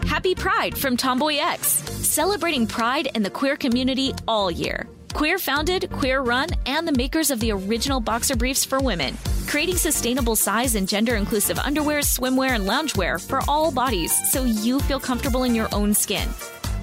Happy 0.05 0.33
Pride 0.33 0.77
from 0.77 0.97
Tomboy 0.97 1.35
X, 1.35 1.67
celebrating 1.67 2.65
pride 2.65 3.09
in 3.15 3.21
the 3.21 3.29
queer 3.29 3.55
community 3.55 4.13
all 4.27 4.49
year. 4.49 4.88
Queer 5.13 5.38
founded, 5.38 5.89
queer 5.91 6.21
run, 6.21 6.49
and 6.65 6.88
the 6.88 6.91
makers 6.91 7.31
of 7.31 7.39
the 7.39 7.51
original 7.51 7.99
boxer 7.99 8.35
briefs 8.35 8.65
for 8.65 8.79
women, 8.79 9.17
creating 9.47 9.77
sustainable 9.77 10.35
size 10.35 10.75
and 10.75 10.89
gender 10.89 11.15
inclusive 11.15 11.59
underwear, 11.59 11.99
swimwear, 11.99 12.55
and 12.55 12.67
loungewear 12.67 13.25
for 13.25 13.39
all 13.47 13.71
bodies 13.71 14.13
so 14.31 14.43
you 14.43 14.79
feel 14.79 14.99
comfortable 14.99 15.43
in 15.43 15.55
your 15.55 15.69
own 15.71 15.93
skin. 15.93 16.27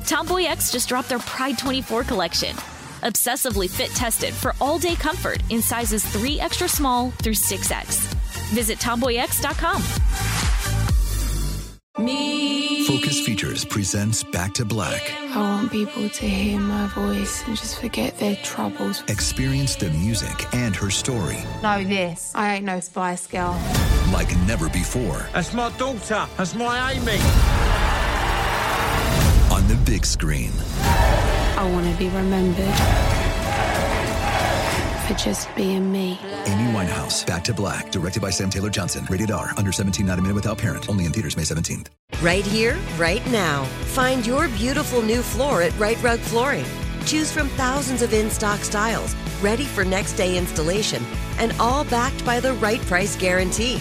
Tomboy 0.07 0.45
X 0.45 0.71
just 0.73 0.89
dropped 0.89 1.09
their 1.09 1.19
Pride 1.19 1.59
24 1.59 2.05
collection. 2.05 2.57
Obsessively 3.03 3.69
fit 3.69 3.91
tested 3.91 4.33
for 4.33 4.55
all 4.61 4.79
day 4.79 4.95
comfort 4.95 5.43
in 5.51 5.61
sizes 5.61 6.05
3 6.05 6.41
extra 6.41 6.69
small 6.69 7.11
through 7.23 7.35
6X. 7.35 7.99
Visit 8.55 8.79
tomboyx.com. 8.79 9.83
Me. 11.99 12.87
Focus 12.87 13.21
Features 13.21 13.65
presents 13.65 14.23
Back 14.25 14.55
to 14.55 14.65
Black. 14.65 15.13
I 15.35 15.37
want 15.37 15.71
people 15.71 16.09
to 16.09 16.27
hear 16.27 16.59
my 16.59 16.87
voice 16.89 17.47
and 17.47 17.57
just 17.57 17.81
forget 17.81 18.19
their 18.19 18.37
troubles. 18.37 19.03
Experience 19.09 19.77
the 19.77 19.91
music 19.91 20.55
and 20.55 20.75
her 20.77 20.91
story. 20.91 21.39
Know 21.63 21.85
this. 21.85 22.33
I 22.35 22.55
ain't 22.55 22.65
no 22.65 22.81
Spice 22.81 23.27
Girl. 23.27 23.61
Like 24.13 24.35
never 24.47 24.69
before. 24.69 25.27
That's 25.33 25.53
my 25.53 25.71
daughter. 25.77 26.27
That's 26.39 26.55
my 26.55 26.93
Amy. 26.93 27.19
On 29.55 29.69
the 29.69 29.77
big 29.85 30.07
screen. 30.07 30.53
I 31.57 31.71
want 31.71 31.91
to 31.91 31.99
be 31.99 32.09
remembered 32.09 32.75
for 35.07 35.15
just 35.15 35.55
being 35.55 35.91
me. 35.91 36.19
Amy 36.47 36.73
Winehouse, 36.73 37.27
Back 37.27 37.45
to 37.45 37.55
Black, 37.55 37.91
directed 37.91 38.23
by 38.23 38.31
Sam 38.31 38.51
Taylor 38.51 38.71
Johnson. 38.71 39.07
Rated 39.11 39.31
R, 39.31 39.53
under 39.57 39.73
17, 39.73 40.07
not 40.07 40.19
a 40.19 40.23
minute 40.23 40.35
without 40.35 40.59
parent. 40.59 40.89
Only 40.89 41.05
in 41.05 41.13
theaters 41.13 41.37
May 41.37 41.43
17th. 41.43 41.89
Right 42.21 42.47
here, 42.47 42.79
right 42.99 43.25
now. 43.31 43.65
Find 43.95 44.27
your 44.27 44.49
beautiful 44.49 45.03
new 45.03 45.23
floor 45.23 45.63
at 45.63 45.77
Rite 45.79 46.03
Rug 46.03 46.21
Flooring. 46.21 46.67
Choose 47.05 47.33
from 47.33 47.49
thousands 47.51 48.03
of 48.03 48.13
in 48.13 48.31
stock 48.31 48.61
styles, 48.61 49.15
ready 49.43 49.65
for 49.65 49.85
next 49.85 50.13
day 50.15 50.39
installation, 50.39 51.03
and 51.39 51.53
all 51.59 51.85
backed 51.85 52.25
by 52.25 52.39
the 52.39 52.55
right 52.55 52.81
price 52.83 53.17
guarantee. 53.17 53.81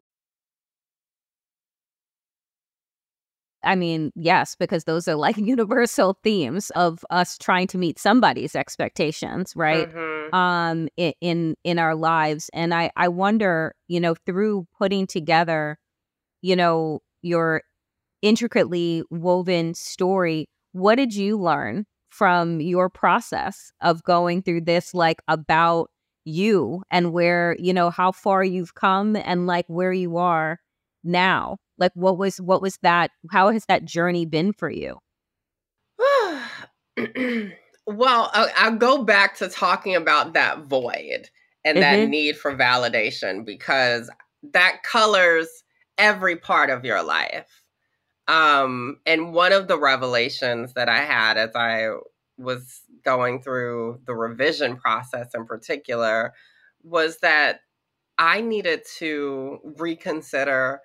I 3.63 3.75
mean, 3.75 4.11
yes, 4.15 4.55
because 4.55 4.85
those 4.85 5.07
are 5.07 5.15
like 5.15 5.37
universal 5.37 6.17
themes 6.23 6.69
of 6.71 7.05
us 7.09 7.37
trying 7.37 7.67
to 7.67 7.77
meet 7.77 7.99
somebody's 7.99 8.55
expectations, 8.55 9.53
right? 9.55 9.87
Mhm. 9.89 10.33
Um 10.33 10.87
in, 10.97 11.13
in 11.21 11.55
in 11.63 11.79
our 11.79 11.95
lives. 11.95 12.49
And 12.53 12.73
I 12.73 12.91
I 12.95 13.07
wonder, 13.07 13.75
you 13.87 13.99
know, 13.99 14.15
through 14.25 14.67
putting 14.77 15.07
together, 15.07 15.77
you 16.41 16.55
know, 16.55 17.01
your 17.21 17.63
intricately 18.21 19.03
woven 19.09 19.73
story, 19.73 20.47
what 20.73 20.95
did 20.95 21.13
you 21.15 21.37
learn 21.37 21.85
from 22.09 22.59
your 22.61 22.89
process 22.89 23.71
of 23.81 24.03
going 24.03 24.41
through 24.41 24.61
this 24.61 24.93
like 24.93 25.21
about 25.27 25.89
you 26.23 26.83
and 26.91 27.11
where, 27.13 27.55
you 27.59 27.73
know, 27.73 27.89
how 27.89 28.11
far 28.11 28.43
you've 28.43 28.75
come 28.75 29.15
and 29.15 29.47
like 29.47 29.65
where 29.67 29.93
you 29.93 30.17
are 30.17 30.59
now? 31.03 31.57
Like 31.81 31.91
what 31.95 32.17
was 32.17 32.39
what 32.39 32.61
was 32.61 32.77
that 32.83 33.11
how 33.31 33.49
has 33.49 33.65
that 33.67 33.83
journey 33.85 34.25
been 34.25 34.53
for 34.53 34.69
you? 34.69 34.99
well, 37.87 38.31
I- 38.33 38.51
I'll 38.57 38.75
go 38.77 39.03
back 39.03 39.35
to 39.37 39.49
talking 39.49 39.95
about 39.95 40.33
that 40.33 40.65
void 40.65 41.29
and 41.65 41.81
that 41.81 41.99
Mhm. 41.99 42.09
need 42.09 42.37
for 42.37 42.55
validation 42.55 43.45
because 43.45 44.09
that 44.53 44.83
colors 44.83 45.63
every 45.97 46.35
part 46.35 46.69
of 46.69 46.85
your 46.85 47.03
life. 47.03 47.63
Um, 48.27 48.99
and 49.05 49.33
one 49.33 49.53
of 49.53 49.67
the 49.67 49.79
revelations 49.79 50.73
that 50.73 50.89
I 50.89 50.99
had 50.99 51.37
as 51.37 51.51
I 51.55 51.89
was 52.37 52.81
going 53.03 53.41
through 53.41 54.01
the 54.05 54.15
revision 54.15 54.77
process 54.77 55.29
in 55.35 55.45
particular 55.45 56.33
was 56.83 57.19
that 57.19 57.61
I 58.17 58.41
needed 58.41 58.83
to 58.99 59.59
reconsider 59.77 60.81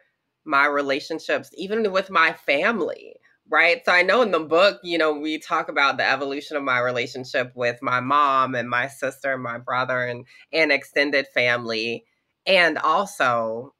my 0.46 0.66
relationships, 0.66 1.50
even 1.56 1.90
with 1.92 2.10
my 2.10 2.32
family 2.32 3.16
right? 3.48 3.84
So 3.84 3.92
I 3.92 4.02
know 4.02 4.22
in 4.22 4.30
the 4.30 4.40
book, 4.40 4.80
you 4.82 4.98
know, 4.98 5.12
we 5.12 5.38
talk 5.38 5.68
about 5.68 5.96
the 5.96 6.08
evolution 6.08 6.56
of 6.56 6.62
my 6.62 6.80
relationship 6.80 7.52
with 7.54 7.80
my 7.82 8.00
mom 8.00 8.54
and 8.54 8.68
my 8.68 8.88
sister 8.88 9.34
and 9.34 9.42
my 9.42 9.58
brother 9.58 10.04
and 10.04 10.26
and 10.52 10.72
extended 10.72 11.26
family. 11.28 12.04
And 12.46 12.78
also 12.78 13.74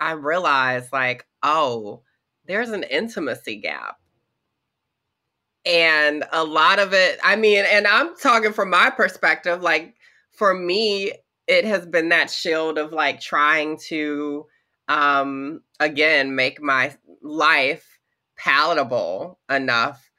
I 0.00 0.12
realized 0.12 0.92
like, 0.92 1.26
oh, 1.42 2.02
there's 2.46 2.70
an 2.70 2.84
intimacy 2.84 3.56
gap. 3.56 3.96
And 5.66 6.24
a 6.32 6.44
lot 6.44 6.78
of 6.78 6.94
it, 6.94 7.18
I 7.22 7.36
mean, 7.36 7.64
and 7.68 7.86
I'm 7.86 8.16
talking 8.16 8.52
from 8.52 8.70
my 8.70 8.90
perspective, 8.90 9.60
like 9.60 9.94
for 10.32 10.54
me, 10.54 11.12
it 11.46 11.64
has 11.64 11.84
been 11.84 12.10
that 12.10 12.30
shield 12.30 12.78
of 12.78 12.92
like 12.92 13.20
trying 13.20 13.78
to 13.88 14.46
um 14.88 15.60
again 15.80 16.34
make 16.34 16.60
my 16.62 16.94
life 17.22 17.98
palatable 18.38 19.38
enough 19.50 20.10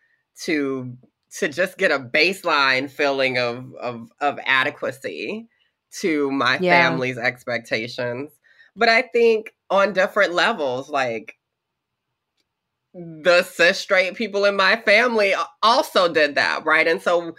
to 0.42 0.96
to 1.40 1.48
just 1.48 1.78
get 1.78 1.92
a 1.92 2.00
baseline 2.00 2.90
feeling 2.90 3.38
of 3.38 3.74
of 3.76 4.10
of 4.22 4.40
adequacy 4.46 5.48
to 5.92 6.30
my 6.32 6.60
Yeah. 6.60 6.90
family's 6.90 7.18
expectations 7.18 8.32
but 8.76 8.90
i 8.90 9.02
think 9.02 9.54
on 9.70 9.94
different 9.94 10.34
levels 10.34 10.90
like 10.90 11.36
the 12.94 13.44
cis 13.44 13.78
straight 13.80 14.16
people 14.16 14.46
in 14.46 14.56
my 14.56 14.76
family 14.78 15.34
also 15.62 16.12
did 16.12 16.36
that 16.36 16.66
right 16.66 16.88
and 16.88 17.02
so 17.02 17.36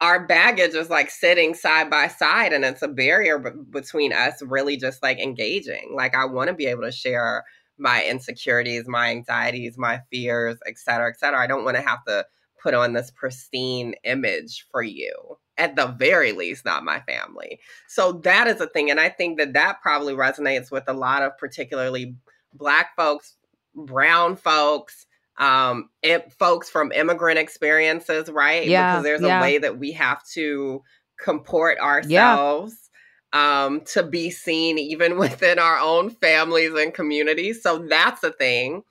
our 0.00 0.26
baggage 0.26 0.74
is 0.74 0.88
like 0.90 1.10
sitting 1.10 1.54
side 1.54 1.90
by 1.90 2.08
side 2.08 2.52
and 2.52 2.64
it's 2.64 2.82
a 2.82 2.88
barrier 2.88 3.38
b- 3.38 3.50
between 3.70 4.12
us 4.12 4.42
really 4.42 4.76
just 4.76 5.02
like 5.02 5.18
engaging. 5.18 5.92
Like 5.94 6.14
i 6.14 6.24
want 6.24 6.48
to 6.48 6.54
be 6.54 6.66
able 6.66 6.82
to 6.82 6.92
share 6.92 7.44
my 7.78 8.04
insecurities 8.04 8.88
my 8.88 9.10
anxieties 9.10 9.76
my 9.78 10.00
fears 10.10 10.58
et 10.66 10.78
cetera 10.78 11.10
et 11.10 11.18
cetera. 11.18 11.40
I 11.40 11.46
don't 11.46 11.64
want 11.64 11.76
to 11.76 11.82
have 11.82 12.04
to 12.06 12.26
put 12.62 12.74
on 12.74 12.92
this 12.92 13.10
pristine 13.10 13.94
image 14.04 14.66
for 14.70 14.82
you 14.82 15.12
at 15.58 15.76
the 15.76 15.86
very 15.86 16.32
least 16.32 16.64
not 16.64 16.84
my 16.84 17.00
family. 17.00 17.60
So 17.88 18.12
that 18.24 18.46
is 18.46 18.60
a 18.60 18.66
thing 18.68 18.90
and 18.90 19.00
i 19.00 19.08
think 19.08 19.38
that 19.38 19.52
that 19.52 19.82
probably 19.82 20.14
resonates 20.14 20.70
with 20.70 20.84
a 20.88 20.92
lot 20.92 21.22
of 21.22 21.36
particularly 21.38 22.16
black 22.54 22.96
folks 22.96 23.34
brown 23.74 24.34
folks 24.34 25.06
um 25.38 25.88
im- 26.02 26.22
folks 26.38 26.68
from 26.68 26.92
immigrant 26.92 27.38
experiences 27.38 28.30
right? 28.30 28.68
Yeah, 28.68 28.92
because 28.92 29.04
there's 29.04 29.22
yeah. 29.22 29.38
a 29.38 29.42
way 29.42 29.58
that 29.58 29.78
we 29.78 29.92
have 29.92 30.26
to 30.34 30.82
comport 31.20 31.78
ourselves 31.78 32.90
um 33.32 33.82
to 33.82 34.02
be 34.02 34.30
seen 34.30 34.78
even 34.78 35.18
within 35.18 35.58
our 35.58 35.78
own 35.78 36.10
families 36.10 36.72
and 36.74 36.94
communities. 36.94 37.62
So 37.62 37.86
that's 37.88 38.22
a 38.24 38.32
thing. 38.32 38.82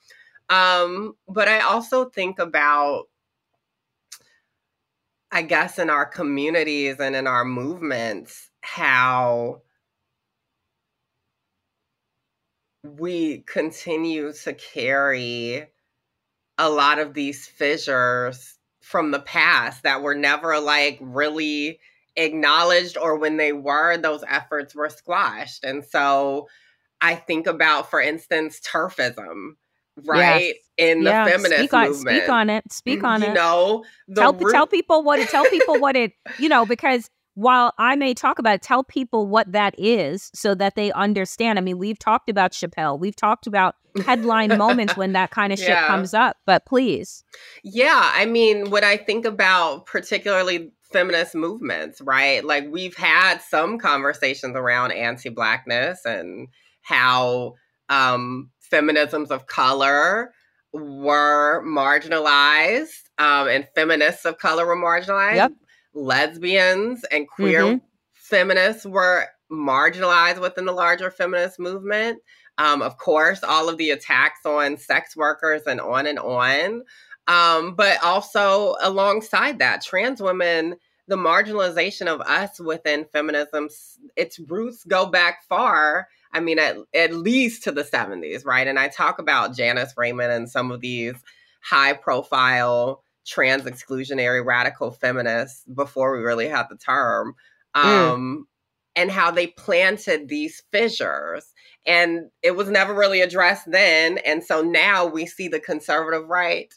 Um 0.49 1.15
but 1.27 1.47
i 1.47 1.59
also 1.59 2.05
think 2.05 2.39
about 2.39 3.05
i 5.31 5.41
guess 5.41 5.77
in 5.77 5.89
our 5.89 6.05
communities 6.05 6.99
and 6.99 7.15
in 7.15 7.27
our 7.27 7.43
movements 7.43 8.49
how 8.61 9.61
we 12.83 13.39
continue 13.39 14.31
to 14.31 14.53
carry 14.53 15.67
a 16.57 16.69
lot 16.69 16.99
of 16.99 17.13
these 17.13 17.45
fissures 17.45 18.57
from 18.81 19.11
the 19.11 19.19
past 19.19 19.83
that 19.83 20.01
were 20.01 20.15
never 20.15 20.59
like 20.59 20.97
really 21.01 21.79
acknowledged 22.15 22.97
or 22.97 23.17
when 23.17 23.37
they 23.37 23.53
were 23.53 23.97
those 23.97 24.23
efforts 24.27 24.73
were 24.73 24.89
squashed 24.89 25.63
and 25.63 25.83
so 25.85 26.47
i 26.99 27.13
think 27.13 27.45
about 27.45 27.89
for 27.89 28.01
instance 28.01 28.59
TERFism 28.59 29.51
right 30.05 30.55
in 30.77 31.03
the 31.03 31.09
yeah, 31.09 31.25
feminist 31.25 31.57
speak 31.57 31.73
on, 31.73 31.87
movement 31.89 32.17
speak 32.17 32.29
on 32.29 32.49
it. 32.49 32.71
Speak 32.71 32.99
mm, 33.01 33.07
on 33.07 33.21
you 33.21 33.27
it. 33.29 33.33
know 33.33 33.83
the 34.07 34.21
tell 34.21 34.33
tell 34.33 34.67
people 34.67 35.03
what 35.03 35.19
it 35.19 35.29
tell 35.29 35.45
people 35.45 35.79
what 35.79 35.95
it 35.95 36.13
you 36.39 36.49
know 36.49 36.65
because 36.65 37.09
while 37.37 37.71
I 37.77 37.95
may 37.95 38.15
talk 38.15 38.39
about 38.39 38.55
it, 38.55 38.61
tell 38.63 38.83
people 38.83 39.27
what 39.27 39.51
that 39.51 39.75
is 39.77 40.31
so 40.33 40.55
that 40.55 40.73
they 40.73 40.91
understand. 40.93 41.59
I 41.59 41.61
mean, 41.61 41.77
we've 41.77 41.99
talked 41.99 42.31
about 42.31 42.51
Chappelle, 42.51 42.99
we've 42.99 43.15
talked 43.15 43.45
about 43.45 43.75
headline 44.07 44.57
moments 44.57 44.97
when 44.97 45.13
that 45.13 45.29
kind 45.37 45.53
of 45.53 45.59
shit 45.59 45.69
Yeah. 45.69 45.85
comes 45.85 46.15
up, 46.15 46.37
but 46.47 46.65
please. 46.65 47.23
Yeah, 47.63 48.11
I 48.15 48.25
mean, 48.25 48.71
when 48.71 48.83
I 48.83 48.97
think 48.97 49.23
about 49.23 49.85
particularly 49.85 50.71
feminist 50.91 51.35
movements, 51.35 52.01
right? 52.01 52.43
Like 52.43 52.65
we've 52.71 52.97
had 52.97 53.37
some 53.43 53.77
conversations 53.77 54.55
around 54.55 54.93
anti-blackness 54.93 56.05
and 56.05 56.47
how 56.81 57.53
um 57.89 58.49
feminisms 58.73 59.29
of 59.29 59.45
color 59.45 60.33
were 60.73 61.63
marginalized 61.65 62.87
um 63.19 63.47
and 63.47 63.67
feminists 63.75 64.25
of 64.25 64.39
color 64.39 64.65
were 64.65 64.75
marginalized. 64.75 65.35
Yep. 65.35 65.51
Lesbians 65.97 67.03
and 67.05 67.27
queer 67.27 67.63
Mhm. 67.63 67.81
feminists 68.13 68.85
were 68.85 69.27
marginalized 69.51 70.39
within 70.39 70.65
the 70.65 70.71
larger 70.71 71.09
feminist 71.09 71.59
movement. 71.59 72.21
Um, 72.57 72.81
of 72.81 72.97
course, 72.97 73.43
all 73.43 73.69
of 73.69 73.77
the 73.77 73.91
attacks 73.91 74.45
on 74.45 74.77
sex 74.77 75.15
workers 75.15 75.63
and 75.65 75.81
on 75.81 76.05
and 76.07 76.19
on. 76.19 76.83
Um, 77.27 77.75
but 77.75 78.01
also 78.03 78.75
alongside 78.81 79.59
that, 79.59 79.83
trans 79.83 80.21
women, 80.21 80.77
the 81.07 81.17
marginalization 81.17 82.07
of 82.07 82.21
us 82.21 82.59
within 82.59 83.05
feminism, 83.11 83.69
its 84.15 84.39
roots 84.39 84.83
go 84.85 85.05
back 85.05 85.43
far. 85.47 86.07
I 86.33 86.39
mean, 86.39 86.59
at, 86.59 86.77
at 86.93 87.13
least 87.13 87.63
to 87.63 87.71
the 87.71 87.83
70s, 87.83 88.45
right? 88.45 88.67
And 88.67 88.77
I 88.77 88.87
talk 88.89 89.19
about 89.19 89.55
Janice 89.55 89.93
Raymond 89.97 90.31
and 90.31 90.49
some 90.49 90.71
of 90.71 90.81
these 90.81 91.15
high 91.61 91.93
profile 91.93 93.03
trans 93.27 93.63
exclusionary 93.63 94.43
radical 94.43 94.91
feminists 94.91 95.63
before 95.73 96.15
we 96.17 96.23
really 96.23 96.47
had 96.47 96.67
the 96.69 96.77
term. 96.77 97.35
Um, 97.75 98.47
and 98.95 99.11
how 99.11 99.29
they 99.29 99.47
planted 99.47 100.27
these 100.27 100.63
fissures 100.71 101.53
and 101.85 102.31
it 102.41 102.55
was 102.55 102.67
never 102.67 102.93
really 102.95 103.21
addressed 103.21 103.71
then 103.71 104.17
and 104.19 104.43
so 104.43 104.61
now 104.63 105.05
we 105.05 105.25
see 105.27 105.47
the 105.47 105.59
conservative 105.59 106.27
right 106.27 106.73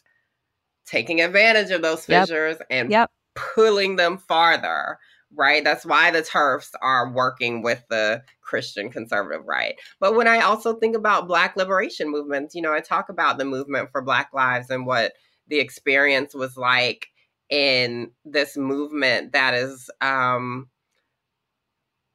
taking 0.85 1.19
advantage 1.21 1.71
of 1.71 1.81
those 1.81 2.07
Yep. 2.07 2.21
fissures 2.27 2.57
and 2.69 2.91
Yep. 2.91 3.09
pulling 3.35 3.95
them 3.95 4.19
farther 4.19 4.99
right 5.35 5.63
that's 5.63 5.85
why 5.85 6.11
the 6.11 6.21
TERFs 6.21 6.71
are 6.81 7.11
working 7.11 7.63
with 7.63 7.83
the 7.89 8.21
christian 8.41 8.91
conservative 8.91 9.45
right 9.47 9.75
but 9.99 10.15
when 10.15 10.27
i 10.27 10.41
also 10.41 10.75
think 10.75 10.95
about 10.95 11.27
black 11.27 11.55
liberation 11.55 12.11
movements 12.11 12.53
you 12.53 12.61
know 12.61 12.73
i 12.73 12.81
talk 12.81 13.09
about 13.09 13.37
the 13.39 13.45
movement 13.45 13.89
for 13.91 14.01
black 14.01 14.29
lives 14.33 14.69
and 14.69 14.85
what 14.85 15.13
the 15.51 15.59
experience 15.59 16.33
was 16.33 16.57
like 16.57 17.07
in 17.51 18.09
this 18.25 18.57
movement 18.57 19.33
that 19.33 19.53
is 19.53 19.91
um 20.01 20.69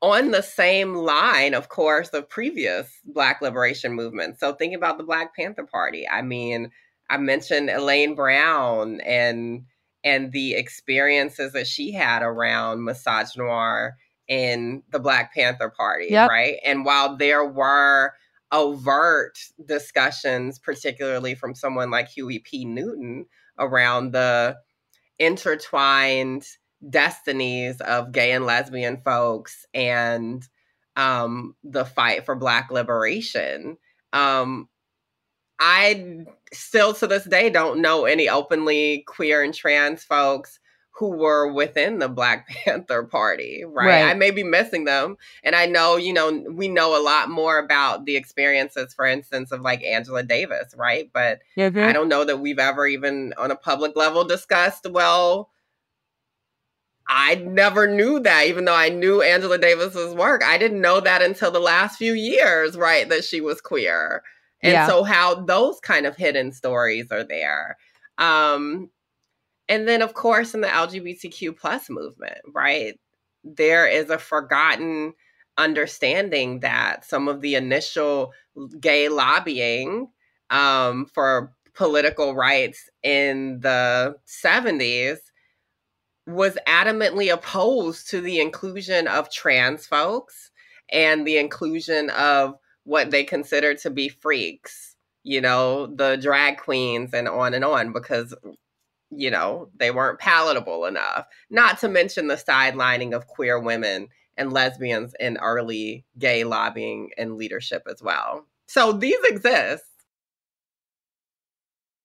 on 0.03 0.31
the 0.31 0.43
same 0.43 0.95
line, 0.95 1.55
of 1.55 1.69
course, 1.69 2.09
of 2.11 2.29
previous 2.29 2.91
Black 3.05 3.41
liberation 3.41 3.93
movements. 3.95 4.41
So 4.41 4.53
think 4.55 4.75
about 4.75 4.99
the 4.99 5.05
Black 5.05 5.35
Panther 5.35 5.65
Party. 5.65 6.07
I 6.09 6.21
mean, 6.23 6.71
I 7.09 7.17
mentioned 7.17 7.71
Elaine 7.71 8.15
Brown 8.15 9.01
and 9.03 9.65
and 10.05 10.33
the 10.33 10.55
experiences 10.55 11.53
that 11.53 11.67
she 11.67 11.93
had 11.93 12.23
around 12.23 12.79
misogynoir 12.81 13.93
in 14.29 14.83
the 14.93 15.01
Black 15.01 15.35
Panther 15.35 15.71
Party, 15.71 16.07
Yep. 16.11 16.29
right? 16.31 16.57
And 16.65 16.85
while 16.85 17.17
there 17.17 17.45
were 17.45 18.13
overt 18.57 19.39
discussions, 19.67 20.59
particularly 20.59 21.35
from 21.35 21.55
someone 21.55 21.91
like 21.91 22.09
Huey 22.09 22.39
P. 22.39 22.65
Newton, 22.65 23.27
around 23.59 24.13
the 24.13 24.57
intertwined 25.19 26.47
destinies 26.89 27.81
of 27.81 28.13
gay 28.13 28.33
and 28.33 28.47
lesbian 28.47 29.01
folks 29.05 29.67
and 29.75 30.43
um, 30.97 31.55
the 31.63 31.85
fight 31.85 32.25
for 32.25 32.35
Black 32.35 32.71
liberation. 32.71 33.77
Um, 34.13 34.69
I 35.61 36.25
still 36.53 36.95
to 36.95 37.07
this 37.07 37.25
day 37.25 37.51
don't 37.51 37.81
know 37.81 38.05
any 38.05 38.29
openly 38.29 39.05
queer 39.07 39.43
and 39.43 39.55
trans 39.55 40.05
folks 40.05 40.59
who 40.99 41.11
were 41.11 41.53
within 41.53 41.99
the 41.99 42.09
Black 42.09 42.49
Panther 42.65 43.03
Party, 43.05 43.65
right? 43.67 43.87
Right. 43.87 44.11
I 44.11 44.15
may 44.15 44.31
be 44.31 44.43
missing 44.43 44.85
them. 44.87 45.17
And 45.45 45.55
I 45.55 45.67
know, 45.67 45.97
you 45.97 46.13
know, 46.13 46.45
we 46.51 46.69
know 46.69 46.99
a 46.99 47.03
lot 47.05 47.29
more 47.29 47.59
about 47.59 48.07
the 48.07 48.17
experiences, 48.17 48.95
for 48.95 49.05
instance, 49.05 49.53
of 49.53 49.61
like 49.61 49.85
Angela 49.85 50.23
Davis, 50.23 50.75
right? 50.77 51.11
But 51.13 51.41
I 51.85 51.93
don't 51.93 52.09
know 52.09 52.25
that 52.25 52.41
we've 52.41 52.59
ever 52.59 52.87
even 52.87 53.35
on 53.37 53.51
a 53.51 53.57
public 53.57 53.95
level 53.95 54.25
discussed, 54.25 54.87
well, 54.91 55.51
I 57.09 57.37
never 57.37 57.87
knew 57.87 58.19
that, 58.21 58.47
even 58.47 58.65
though 58.65 58.75
I 58.75 58.89
knew 58.89 59.23
Angela 59.23 59.59
Davis's 59.59 60.15
work. 60.15 60.43
I 60.45 60.59
didn't 60.59 60.81
know 60.81 61.01
that 61.01 61.23
until 61.23 61.51
the 61.51 61.61
last 61.61 61.99
few 61.99 62.15
years, 62.15 62.77
right? 62.77 63.09
That 63.09 63.23
she 63.25 63.41
was 63.41 63.61
queer. 63.61 64.23
And 64.63 64.73
Yeah. 64.73 64.87
so 64.87 65.05
how 65.05 65.35
those 65.45 65.79
kind 65.81 66.07
of 66.07 66.17
hidden 66.17 66.53
stories 66.53 67.13
are 67.13 67.23
there. 67.23 67.77
Um, 68.19 68.91
and 69.69 69.89
then 69.89 70.03
of 70.03 70.15
course 70.15 70.55
in 70.55 70.61
the 70.61 70.69
LGBTQ 70.69 71.57
plus 71.57 71.91
movement, 71.91 72.39
right? 72.53 72.99
There 73.45 73.87
is 73.87 74.11
a 74.11 74.19
forgotten 74.19 75.15
understanding 75.59 76.61
that 76.61 77.05
some 77.05 77.29
of 77.29 77.41
the 77.41 77.55
initial 77.55 78.33
gay 78.81 79.09
lobbying 79.09 80.09
um, 80.51 81.07
for 81.07 81.53
political 81.75 82.35
rights 82.35 82.89
in 83.03 83.61
the 83.61 84.17
70s 84.27 85.19
was 86.27 86.59
adamantly 86.67 87.33
opposed 87.33 88.09
to 88.11 88.21
the 88.21 88.41
inclusion 88.41 89.07
of 89.07 89.31
trans 89.31 89.87
folks 89.87 90.51
and 90.91 91.27
the 91.27 91.37
inclusion 91.37 92.11
of 92.11 92.57
what 92.85 93.11
they 93.11 93.25
considered 93.25 93.79
to 93.79 93.91
be 93.91 94.09
freaks, 94.09 94.97
you 95.23 95.41
know, 95.41 95.87
the 95.87 96.17
drag 96.17 96.59
queens 96.59 97.13
and 97.13 97.29
on 97.29 97.55
and 97.55 97.65
on, 97.65 97.93
because, 97.93 98.35
you 99.11 99.31
know, 99.31 99.69
they 99.79 99.91
weren't 99.91 100.19
palatable 100.19 100.85
enough. 100.87 101.27
Not 101.51 101.79
to 101.81 101.89
mention 101.89 102.27
the 102.27 102.35
sidelining 102.37 103.15
of 103.15 103.27
queer 103.27 103.59
women 103.59 104.09
and 104.37 104.53
lesbians 104.53 105.15
in 105.19 105.39
early 105.39 106.05
gay 106.19 106.45
lobbying 106.45 107.11
and 107.17 107.37
leadership 107.37 107.83
as 107.91 108.03
well. 108.03 108.47
So 108.67 108.93
these 108.93 109.19
exist. 109.25 109.85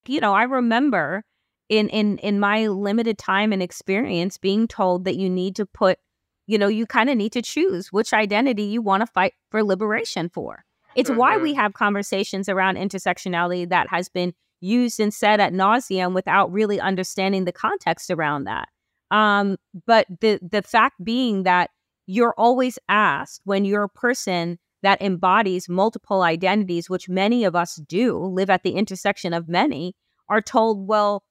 you 0.08 0.20
know, 0.20 0.34
I 0.34 0.44
remember 0.44 1.24
in 1.70 1.90
in 1.90 2.18
in 2.20 2.40
my 2.40 2.68
limited 2.68 3.18
time 3.18 3.54
and 3.54 3.64
experience 3.64 4.38
being 4.38 4.68
told 4.68 5.06
that 5.06 5.16
you 5.16 5.30
need 5.30 5.56
to 5.58 5.66
put, 5.66 6.00
you 6.48 6.58
know, 6.58 6.68
you 6.68 6.86
kind 6.86 7.10
of 7.10 7.18
need 7.18 7.32
to 7.34 7.42
choose 7.42 7.92
which 7.92 8.14
identity 8.14 8.64
you 8.64 8.82
want 8.82 9.02
to 9.02 9.08
fight 9.08 9.34
for 9.50 9.64
liberation 9.64 10.30
for. 10.30 10.66
It's 10.96 11.10
why 11.10 11.38
we 11.38 11.52
mm-hmm. 11.52 11.62
have 11.62 11.74
conversations 11.74 12.50
around 12.50 12.76
intersectionality 12.76 13.70
that 13.70 13.90
has 13.90 14.10
been 14.10 14.34
used 14.62 15.00
and 15.00 15.14
said 15.14 15.40
at 15.40 15.54
nauseum 15.54 16.14
without 16.14 16.52
really 16.52 16.80
understanding 16.80 17.46
the 17.46 17.52
context 17.52 18.10
around 18.10 18.46
that. 18.46 18.70
Um, 19.12 19.58
but 19.86 20.08
the 20.22 20.40
the 20.42 20.62
fact 20.62 21.04
being 21.04 21.44
that 21.44 21.70
you're 22.06 22.34
always 22.38 22.80
asked 22.88 23.42
when 23.44 23.66
you're 23.66 23.84
a 23.84 23.90
person 23.90 24.58
that 24.84 25.02
embodies 25.02 25.70
multiple 25.70 26.24
identities, 26.24 26.90
which 26.90 27.10
many 27.10 27.44
of 27.44 27.56
us 27.56 27.76
do 27.76 28.18
live 28.18 28.50
at 28.50 28.64
the 28.64 28.72
intersection 28.72 29.34
of 29.34 29.48
many, 29.48 29.96
are 30.30 30.42
told, 30.42 30.88
well, 30.88 31.24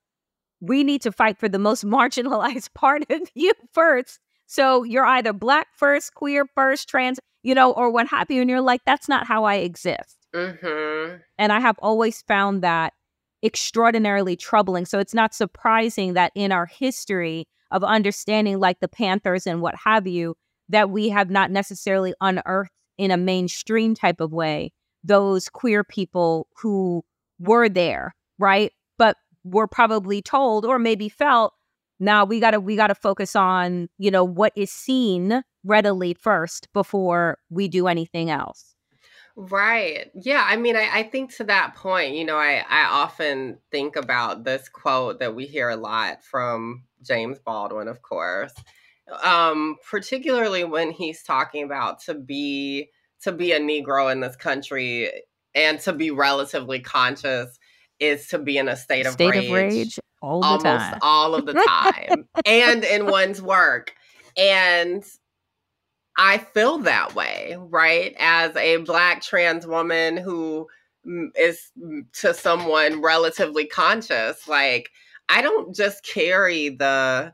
we 0.61 0.85
need 0.85 1.03
to 1.03 1.13
fight 1.13 1.39
for 1.39 1.49
the 1.49 1.59
most 1.59 1.85
marginalized 1.87 2.73
part 2.75 3.05
of 3.11 3.21
you 3.35 3.53
first. 3.73 4.21
So 4.47 4.83
you're 4.83 5.07
either 5.07 5.33
black 5.33 5.69
first, 5.77 6.15
queer 6.15 6.45
first, 6.55 6.89
trans, 6.89 7.21
you 7.43 7.55
know, 7.55 7.73
or 7.73 7.91
what 7.91 8.09
have 8.09 8.31
you. 8.31 8.41
And 8.41 8.51
you're 8.51 8.61
like, 8.61 8.83
that's 8.85 9.09
not 9.09 9.27
how 9.27 9.45
I 9.45 9.57
exist. 9.57 10.17
Mm-hmm. 10.35 11.17
And 11.39 11.53
I 11.53 11.61
have 11.61 11.79
always 11.81 12.23
found 12.23 12.63
that 12.63 12.93
extraordinarily 13.43 14.37
troubling. 14.37 14.85
So 14.85 14.99
it's 14.99 15.15
not 15.15 15.35
surprising 15.35 16.15
that 16.15 16.33
in 16.35 16.53
our 16.53 16.67
history 16.67 17.47
of 17.71 17.85
understanding, 17.85 18.59
like 18.59 18.81
the 18.81 18.89
Panthers 18.89 19.47
and 19.47 19.61
what 19.61 19.75
have 19.85 20.07
you, 20.07 20.37
that 20.69 20.91
we 20.91 21.09
have 21.09 21.31
not 21.31 21.51
necessarily 21.51 22.15
unearthed 22.21 22.73
in 22.99 23.11
a 23.11 23.17
mainstream 23.17 23.95
type 23.95 24.21
of 24.21 24.33
way 24.33 24.73
those 25.03 25.49
queer 25.49 25.83
people 25.83 26.47
who 26.61 27.03
were 27.39 27.69
there, 27.69 28.15
right? 28.39 28.73
But 28.99 29.17
were 29.45 29.67
probably 29.67 30.21
told 30.21 30.67
or 30.67 30.79
maybe 30.79 31.09
felt, 31.09 31.55
now 31.99 32.25
we 32.25 32.41
gotta 32.41 32.61
we 32.61 32.77
gotta 32.77 32.95
focus 32.95 33.35
on, 33.35 33.89
you 33.99 34.11
know, 34.11 34.25
what 34.25 34.53
is 34.57 34.71
seen 34.71 35.43
readily 35.65 36.15
first 36.15 36.69
before 36.73 37.39
we 37.51 37.69
do 37.69 37.87
anything 37.87 38.31
else. 38.31 38.75
Right. 39.37 40.11
Yeah. 40.15 40.45
I 40.47 40.57
mean, 40.57 40.77
I, 40.77 40.89
I 40.93 41.03
think 41.05 41.35
to 41.37 41.45
that 41.45 41.75
point, 41.75 42.15
you 42.15 42.25
know, 42.25 42.37
I, 42.37 42.65
I 42.69 42.85
often 42.85 43.59
think 43.71 43.97
about 43.97 44.45
this 44.45 44.69
quote 44.69 45.21
that 45.21 45.35
we 45.35 45.47
hear 45.47 45.69
a 45.69 45.77
lot 45.77 46.25
from 46.25 46.85
James 47.03 47.39
Baldwin, 47.39 47.89
of 47.89 48.03
course, 48.03 48.53
um, 49.23 49.77
particularly 49.91 50.65
when 50.65 50.91
he's 50.91 51.23
talking 51.23 51.65
about 51.65 52.01
to 52.05 52.15
be 52.15 52.91
to 53.23 53.33
be 53.33 53.53
a 53.53 53.61
Negro 53.61 54.11
in 54.11 54.21
this 54.21 54.37
country 54.37 55.11
and 55.55 55.79
to 55.81 55.93
be 55.93 56.11
relatively 56.11 56.81
conscious 56.81 57.59
is 57.99 58.29
to 58.29 58.39
be 58.39 58.57
in 58.57 58.69
a 58.69 58.77
state 58.77 59.07
of 59.07 59.13
State 59.13 59.31
rage 59.31 59.45
of 59.47 59.53
rage 59.53 59.99
all 60.23 60.41
the 60.41 60.47
almost 60.47 60.65
time. 60.65 60.99
all 61.03 61.35
of 61.35 61.47
the 61.47 61.53
time 61.53 62.25
and 62.47 62.85
in 62.85 63.07
one's 63.07 63.43
work 63.43 63.93
And 64.37 65.05
I 66.23 66.37
feel 66.37 66.77
that 66.81 67.15
way, 67.15 67.57
right? 67.59 68.15
As 68.19 68.55
a 68.55 68.77
black 68.77 69.23
trans 69.23 69.67
woman 69.67 70.19
who 70.19 70.69
is 71.35 71.73
to 72.13 72.35
someone 72.35 73.01
relatively 73.01 73.65
conscious, 73.65 74.47
like 74.47 74.91
I 75.31 75.41
don't 75.41 75.75
just 75.75 76.05
carry 76.05 76.69
the 76.69 77.33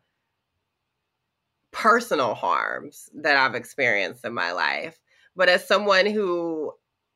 personal 1.73 2.35
harms 2.35 3.11
that 3.13 3.37
I've 3.37 3.57
experienced 3.57 4.25
in 4.25 4.33
my 4.33 4.53
life, 4.53 5.01
but 5.35 5.49
as 5.49 5.67
someone 5.67 6.07
who 6.07 6.73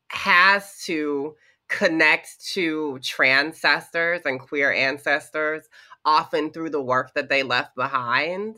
has 0.08 0.82
to 0.86 1.36
connect 1.68 2.44
to 2.54 2.98
transcestors 3.00 4.26
and 4.26 4.40
queer 4.40 4.72
ancestors, 4.72 5.68
often 6.04 6.50
through 6.50 6.70
the 6.70 6.82
work 6.82 7.14
that 7.14 7.28
they 7.28 7.44
left 7.44 7.76
behind, 7.76 8.56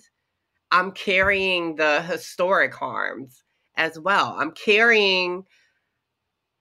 I'm 0.73 0.93
carrying 0.93 1.77
the 1.77 2.03
historic 2.03 2.75
harms 2.75 3.45
as 3.77 3.99
well. 3.99 4.35
I'm 4.39 4.53
carrying 4.53 5.45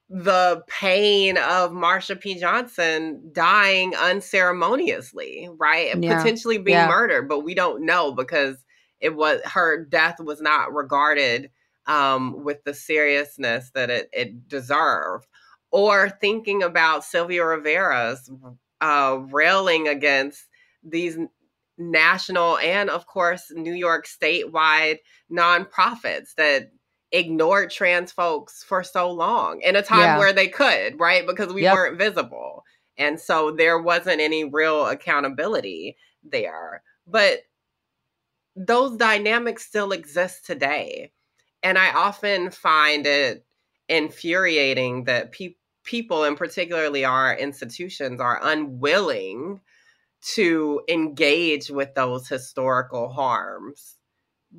the 0.09 0.61
pain 0.67 1.37
of 1.37 1.71
Marsha 1.71 2.19
P. 2.19 2.37
Johnson 2.37 3.29
dying 3.31 3.95
unceremoniously, 3.95 5.49
right? 5.57 5.89
And 5.91 6.03
Yeah. 6.03 6.17
potentially 6.17 6.57
being 6.57 6.79
Yeah. 6.79 6.87
murdered, 6.87 7.29
but 7.29 7.39
we 7.39 7.55
don't 7.55 7.85
know 7.85 8.11
because 8.11 8.57
it 8.99 9.15
was 9.15 9.41
her 9.45 9.85
death 9.85 10.19
was 10.19 10.41
not 10.41 10.73
regarded 10.73 11.49
um, 11.87 12.43
with 12.43 12.63
the 12.65 12.73
seriousness 12.73 13.71
that 13.73 13.89
it, 13.89 14.09
it 14.11 14.47
deserved. 14.49 15.27
Or 15.71 16.09
thinking 16.09 16.61
about 16.61 17.05
Sylvia 17.05 17.45
Rivera's 17.45 18.29
uh, 18.81 19.19
railing 19.31 19.87
against 19.87 20.49
these 20.83 21.17
national 21.89 22.57
and, 22.59 22.89
of 22.89 23.07
course, 23.07 23.51
New 23.51 23.73
York 23.73 24.05
statewide 24.07 24.97
nonprofits 25.31 26.35
that 26.35 26.71
ignored 27.11 27.71
trans 27.71 28.11
folks 28.11 28.63
for 28.63 28.83
so 28.83 29.11
long 29.11 29.61
in 29.61 29.75
a 29.75 29.81
time 29.81 29.99
Yeah. 29.99 30.17
where 30.17 30.33
they 30.33 30.47
could, 30.47 30.99
right? 30.99 31.25
Because 31.25 31.51
we 31.51 31.63
Yep. 31.63 31.73
weren't 31.75 31.97
visible. 31.97 32.63
And 32.97 33.19
so 33.19 33.51
there 33.51 33.79
wasn't 33.79 34.21
any 34.21 34.43
real 34.45 34.85
accountability 34.85 35.97
there. 36.23 36.83
But 37.07 37.41
those 38.55 38.97
dynamics 38.97 39.65
still 39.65 39.91
exist 39.91 40.45
today. 40.45 41.11
And 41.63 41.77
I 41.77 41.91
often 41.91 42.51
find 42.51 43.05
it 43.05 43.45
infuriating 43.87 45.05
that 45.05 45.31
pe- 45.31 45.55
people, 45.83 46.23
and 46.23 46.37
particularly 46.37 47.03
our 47.05 47.35
institutions, 47.35 48.21
are 48.21 48.39
unwilling 48.41 49.61
to 50.35 50.81
engage 50.87 51.69
with 51.69 51.93
those 51.95 52.27
historical 52.27 53.09
harms 53.09 53.97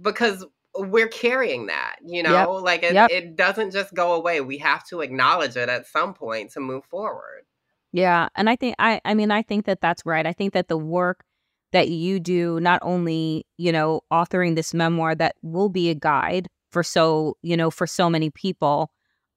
because 0.01 0.45
we're 0.77 1.09
carrying 1.09 1.67
that, 1.67 1.97
you 2.05 2.23
know, 2.23 2.53
Yep. 2.53 2.63
like 2.63 2.83
it, 2.83 2.95
Yep. 2.95 3.11
it 3.11 3.37
doesn't 3.37 3.73
just 3.73 3.95
go 3.95 4.15
away. 4.15 4.41
We 4.41 4.59
have 4.59 4.87
to 4.89 5.01
acknowledge 5.01 5.57
it 5.57 5.69
at 5.69 5.87
some 5.87 6.15
point 6.15 6.53
to 6.53 6.61
move 6.61 6.85
forward. 6.87 7.45
Yeah, 7.93 8.29
and 8.35 8.49
I 8.49 8.57
think 8.57 8.77
I 8.79 9.01
I 9.05 9.15
mean 9.15 9.31
I 9.31 9.43
think 9.43 9.67
that 9.67 9.81
that's 9.81 10.05
right. 10.07 10.27
I 10.27 10.33
think 10.33 10.55
that 10.55 10.69
the 10.69 10.79
work 10.79 11.25
that 11.73 11.89
you 11.89 12.21
do 12.21 12.61
not 12.61 12.79
only, 12.83 13.47
you 13.59 13.73
know, 13.73 14.01
authoring 14.13 14.55
this 14.57 14.75
memoir 14.75 15.15
that 15.17 15.37
will 15.43 15.69
be 15.69 15.91
a 15.91 15.95
guide 15.95 16.49
for 16.71 16.83
so, 16.83 17.37
you 17.43 17.57
know, 17.57 17.71
for 17.71 17.87
so 17.87 18.09
many 18.11 18.31
people, 18.31 18.91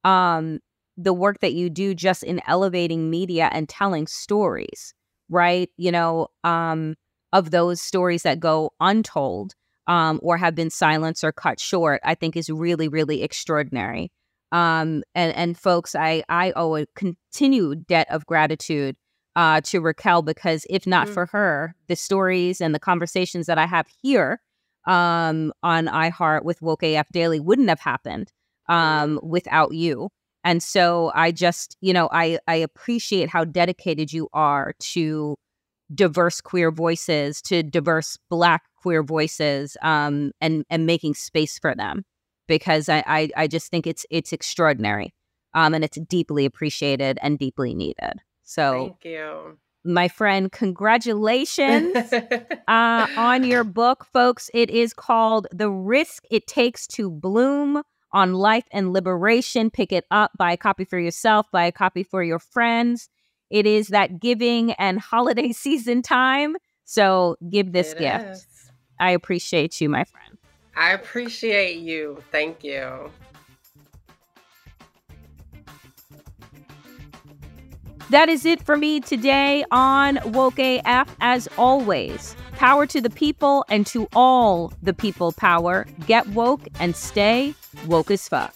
um 0.04 0.60
the 0.98 1.12
work 1.12 1.40
that 1.40 1.52
you 1.52 1.68
do 1.68 1.94
just 1.94 2.22
in 2.22 2.40
elevating 2.46 3.10
media 3.10 3.50
and 3.52 3.68
telling 3.68 4.06
stories, 4.06 4.94
right? 5.28 5.70
You 5.76 5.92
know, 5.92 6.28
um 6.44 6.94
of 7.32 7.50
those 7.50 7.80
stories 7.80 8.22
that 8.22 8.40
go 8.40 8.72
untold 8.80 9.54
um 9.86 10.20
or 10.22 10.36
have 10.36 10.54
been 10.54 10.70
silenced 10.70 11.24
or 11.24 11.32
cut 11.32 11.60
short, 11.60 12.00
I 12.04 12.14
think 12.14 12.36
is 12.36 12.48
really 12.50 12.88
really 12.88 13.22
extraordinary 13.22 14.10
um 14.52 15.02
and 15.16 15.34
and 15.34 15.58
folks 15.58 15.96
i 15.96 16.22
i 16.28 16.52
owe 16.54 16.76
a 16.76 16.86
continued 16.94 17.84
debt 17.88 18.06
of 18.10 18.24
gratitude 18.26 18.94
uh 19.34 19.60
to 19.62 19.80
raquel 19.80 20.22
because 20.22 20.64
if 20.70 20.86
not 20.86 21.08
Mm. 21.08 21.14
for 21.14 21.26
her 21.26 21.74
the 21.88 21.96
stories 21.96 22.60
and 22.60 22.72
the 22.72 22.78
conversations 22.78 23.46
that 23.46 23.58
i 23.58 23.66
have 23.66 23.88
here 24.02 24.40
um 24.86 25.52
on 25.64 25.86
iheart 25.88 26.44
with 26.44 26.62
woke 26.62 26.84
af 26.84 27.08
daily 27.12 27.40
wouldn't 27.40 27.68
have 27.68 27.80
happened 27.80 28.32
um 28.68 29.18
without 29.20 29.72
you 29.74 30.10
and 30.46 30.62
so 30.62 31.12
i 31.14 31.30
just 31.30 31.76
you 31.82 31.92
know 31.92 32.08
i 32.12 32.38
i 32.48 32.54
appreciate 32.54 33.28
how 33.28 33.44
dedicated 33.44 34.10
you 34.12 34.28
are 34.32 34.72
to 34.78 35.36
diverse 35.94 36.40
queer 36.40 36.70
voices 36.70 37.42
to 37.42 37.62
diverse 37.62 38.18
black 38.30 38.62
queer 38.76 39.02
voices 39.02 39.76
um 39.82 40.32
and 40.40 40.64
and 40.70 40.86
making 40.86 41.12
space 41.12 41.58
for 41.58 41.74
them 41.74 42.02
because 42.46 42.88
I, 42.88 43.02
I 43.06 43.30
I 43.36 43.46
just 43.46 43.70
think 43.70 43.86
it's 43.86 44.06
it's 44.10 44.32
extraordinary, 44.32 45.14
um, 45.54 45.74
and 45.74 45.84
it's 45.84 45.98
deeply 45.98 46.44
appreciated 46.44 47.18
and 47.22 47.38
deeply 47.38 47.74
needed. 47.74 48.20
So, 48.44 48.72
Thank 48.72 49.04
you. 49.04 49.58
my 49.84 50.08
friend, 50.08 50.50
congratulations 50.50 52.12
uh, 52.68 53.06
on 53.16 53.44
your 53.44 53.64
book, 53.80 54.06
folks. 54.12 54.50
It 54.54 54.70
is 54.70 54.92
called 54.92 55.46
"The 55.52 55.70
Risk 55.70 56.24
It 56.30 56.46
Takes 56.46 56.86
to 56.88 57.10
Bloom." 57.10 57.82
On 58.16 58.32
life 58.32 58.64
and 58.72 58.94
liberation, 58.94 59.68
pick 59.68 59.92
it 59.92 60.06
up, 60.10 60.30
buy 60.38 60.52
a 60.52 60.56
copy 60.56 60.86
for 60.86 60.98
yourself, 60.98 61.50
buy 61.52 61.66
a 61.66 61.70
copy 61.70 62.02
for 62.02 62.22
your 62.22 62.38
friends. 62.38 63.10
It 63.50 63.66
is 63.66 63.88
that 63.88 64.20
giving 64.20 64.72
and 64.72 64.98
holiday 64.98 65.52
season 65.52 66.00
time. 66.00 66.56
So 66.86 67.36
give 67.50 67.72
this 67.72 67.92
It 67.92 67.98
gift. 67.98 68.24
is. 68.24 68.46
I 68.98 69.10
appreciate 69.10 69.82
you, 69.82 69.90
my 69.90 70.04
friend. 70.04 70.38
I 70.74 70.92
appreciate 70.92 71.80
you. 71.80 72.22
Thank 72.32 72.64
you. 72.64 73.10
That 78.10 78.28
is 78.28 78.46
it 78.46 78.62
for 78.62 78.76
me 78.76 79.00
today 79.00 79.64
on 79.72 80.20
Woke 80.26 80.60
AF. 80.60 81.16
As 81.20 81.48
always, 81.58 82.36
power 82.52 82.86
to 82.86 83.00
the 83.00 83.10
people 83.10 83.64
and 83.68 83.84
to 83.88 84.06
all 84.14 84.72
the 84.80 84.94
people 84.94 85.32
power. 85.32 85.86
Get 86.06 86.28
woke 86.28 86.60
and 86.78 86.94
stay 86.94 87.54
woke 87.86 88.12
as 88.12 88.28
fuck. 88.28 88.54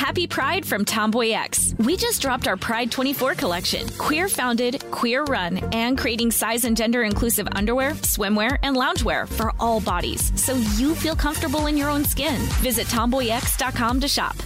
Happy 0.00 0.26
Pride 0.26 0.64
from 0.64 0.86
TomboyX. 0.86 1.76
We 1.84 1.94
just 1.94 2.22
dropped 2.22 2.48
our 2.48 2.56
Pride 2.56 2.90
24 2.90 3.34
collection. 3.34 3.86
Queer 3.98 4.30
founded, 4.30 4.82
queer 4.90 5.24
run, 5.24 5.58
and 5.74 5.98
creating 5.98 6.30
size 6.30 6.64
and 6.64 6.74
gender 6.74 7.02
inclusive 7.02 7.46
underwear, 7.52 7.90
swimwear, 7.90 8.58
and 8.62 8.78
loungewear 8.78 9.28
for 9.28 9.52
all 9.60 9.78
bodies 9.78 10.32
so 10.40 10.54
you 10.78 10.94
feel 10.94 11.14
comfortable 11.14 11.66
in 11.66 11.76
your 11.76 11.90
own 11.90 12.02
skin. 12.06 12.40
Visit 12.62 12.86
tomboyx.com 12.86 14.00
to 14.00 14.08
shop. 14.08 14.36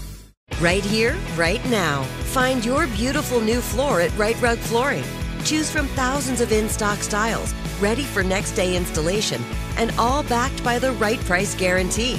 Right 0.61 0.85
here, 0.85 1.17
right 1.37 1.65
now. 1.67 2.03
Find 2.33 2.65
your 2.65 2.89
beautiful 2.89 3.41
new 3.41 3.61
floor 3.61 4.01
at 4.01 4.19
Rite 4.19 4.43
Rug 4.43 4.59
Flooring. 4.59 5.05
Choose 5.45 5.71
from 5.71 5.87
thousands 5.95 6.41
of 6.41 6.51
in 6.51 6.69
stock 6.69 6.99
styles, 6.99 7.55
ready 7.81 8.03
for 8.03 8.25
next 8.25 8.53
day 8.53 8.77
installation, 8.77 9.41
and 9.77 9.93
all 9.99 10.25
backed 10.25 10.65
by 10.65 10.81
the 10.81 10.91
right 10.95 11.21
price 11.21 11.55
guarantee. 11.55 12.19